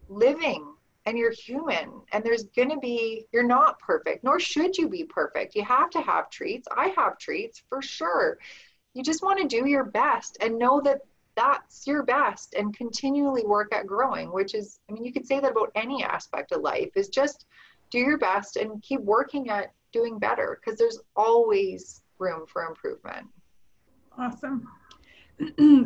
[0.09, 0.75] living
[1.07, 5.05] and you're human and there's going to be you're not perfect nor should you be
[5.05, 5.55] perfect.
[5.55, 6.69] You have to have treats.
[6.77, 8.39] I have treats for sure.
[8.95, 11.01] You just want to do your best and know that
[11.41, 15.41] that's your best and continually work at growing which is i mean you could say
[15.41, 17.47] that about any aspect of life is just
[17.91, 23.27] do your best and keep working at doing better because there's always room for improvement.
[24.17, 24.67] Awesome.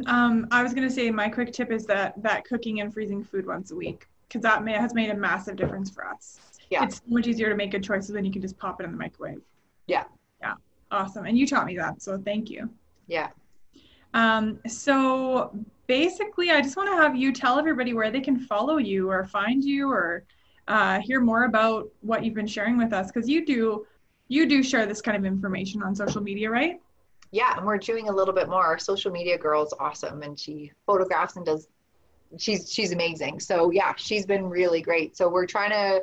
[0.07, 3.23] Um, i was going to say my quick tip is that that cooking and freezing
[3.23, 6.41] food once a week because that may, has made a massive difference for us.
[6.71, 6.83] Yeah.
[6.83, 8.97] It's much easier to make good choices when you can just pop it in the
[8.99, 9.43] microwave.
[9.87, 10.05] Yeah.
[10.41, 10.55] Yeah.
[10.91, 11.25] Awesome.
[11.25, 12.69] And you taught me that so thank you.
[13.07, 13.29] Yeah
[14.15, 15.53] um, so
[15.87, 19.25] basically, I just want to have you tell everybody where they can follow you or
[19.25, 20.25] find you or
[20.69, 23.87] uh, hear more about what you've been sharing with us because you do
[24.29, 26.81] you do share this kind of information on social media, right?
[27.31, 28.65] Yeah, and we're doing a little bit more.
[28.65, 31.69] Our social media girl is awesome, and she photographs and does.
[32.39, 33.41] She's she's amazing.
[33.41, 35.17] So yeah, she's been really great.
[35.17, 36.03] So we're trying to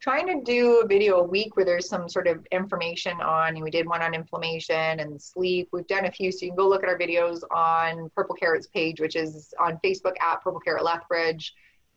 [0.00, 3.62] trying to do a video a week where there's some sort of information on, and
[3.62, 5.68] we did one on inflammation and sleep.
[5.72, 8.66] We've done a few, so you can go look at our videos on Purple Carrot's
[8.66, 11.54] page, which is on Facebook at Purple Carrot Lethbridge.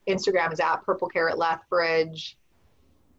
[0.08, 2.38] Instagram is at Purple Carrot Lethbridge.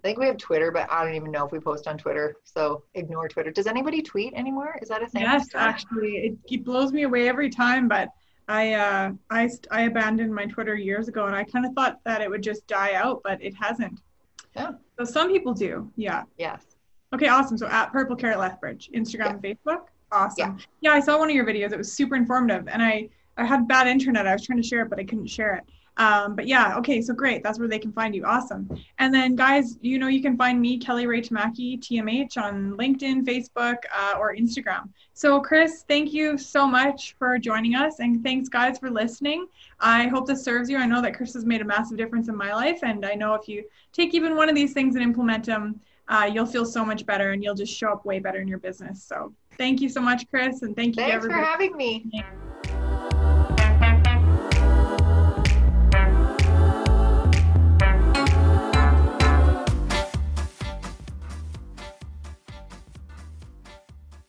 [0.03, 2.37] I think we have Twitter, but I don't even know if we post on Twitter.
[2.45, 3.51] So ignore Twitter.
[3.51, 4.78] Does anybody tweet anymore?
[4.81, 5.22] Is that a thing?
[5.22, 7.87] Yes, actually, it, it blows me away every time.
[7.87, 8.09] But
[8.49, 12.22] I, uh, I, I abandoned my Twitter years ago, and I kind of thought that
[12.22, 14.01] it would just die out, but it hasn't.
[14.57, 14.72] Yeah.
[14.98, 15.90] So some people do.
[15.96, 16.24] Yeah.
[16.38, 16.64] Yes.
[17.14, 17.59] Okay, awesome.
[17.59, 19.30] So at Purple Carrot Lethbridge, Instagram yeah.
[19.30, 19.80] and Facebook.
[20.12, 20.59] Awesome.
[20.59, 20.64] Yeah.
[20.80, 21.72] yeah, I saw one of your videos.
[21.72, 24.26] It was super informative, and I I had bad internet.
[24.26, 25.64] I was trying to share it, but I couldn't share it.
[26.01, 27.42] Um, but yeah, okay, so great.
[27.42, 28.24] That's where they can find you.
[28.24, 28.66] Awesome.
[28.98, 33.26] And then, guys, you know, you can find me, Kelly Ray Tamaki, TMH, on LinkedIn,
[33.26, 34.88] Facebook, uh, or Instagram.
[35.12, 38.01] So, Chris, thank you so much for joining us.
[38.01, 39.46] And thanks, guys, for listening.
[39.78, 40.78] I hope this serves you.
[40.78, 42.78] I know that Chris has made a massive difference in my life.
[42.82, 45.78] And I know if you take even one of these things and implement them,
[46.09, 48.59] uh, you'll feel so much better and you'll just show up way better in your
[48.59, 49.03] business.
[49.03, 50.62] So, thank you so much, Chris.
[50.62, 52.07] And thank you, Thanks for having me.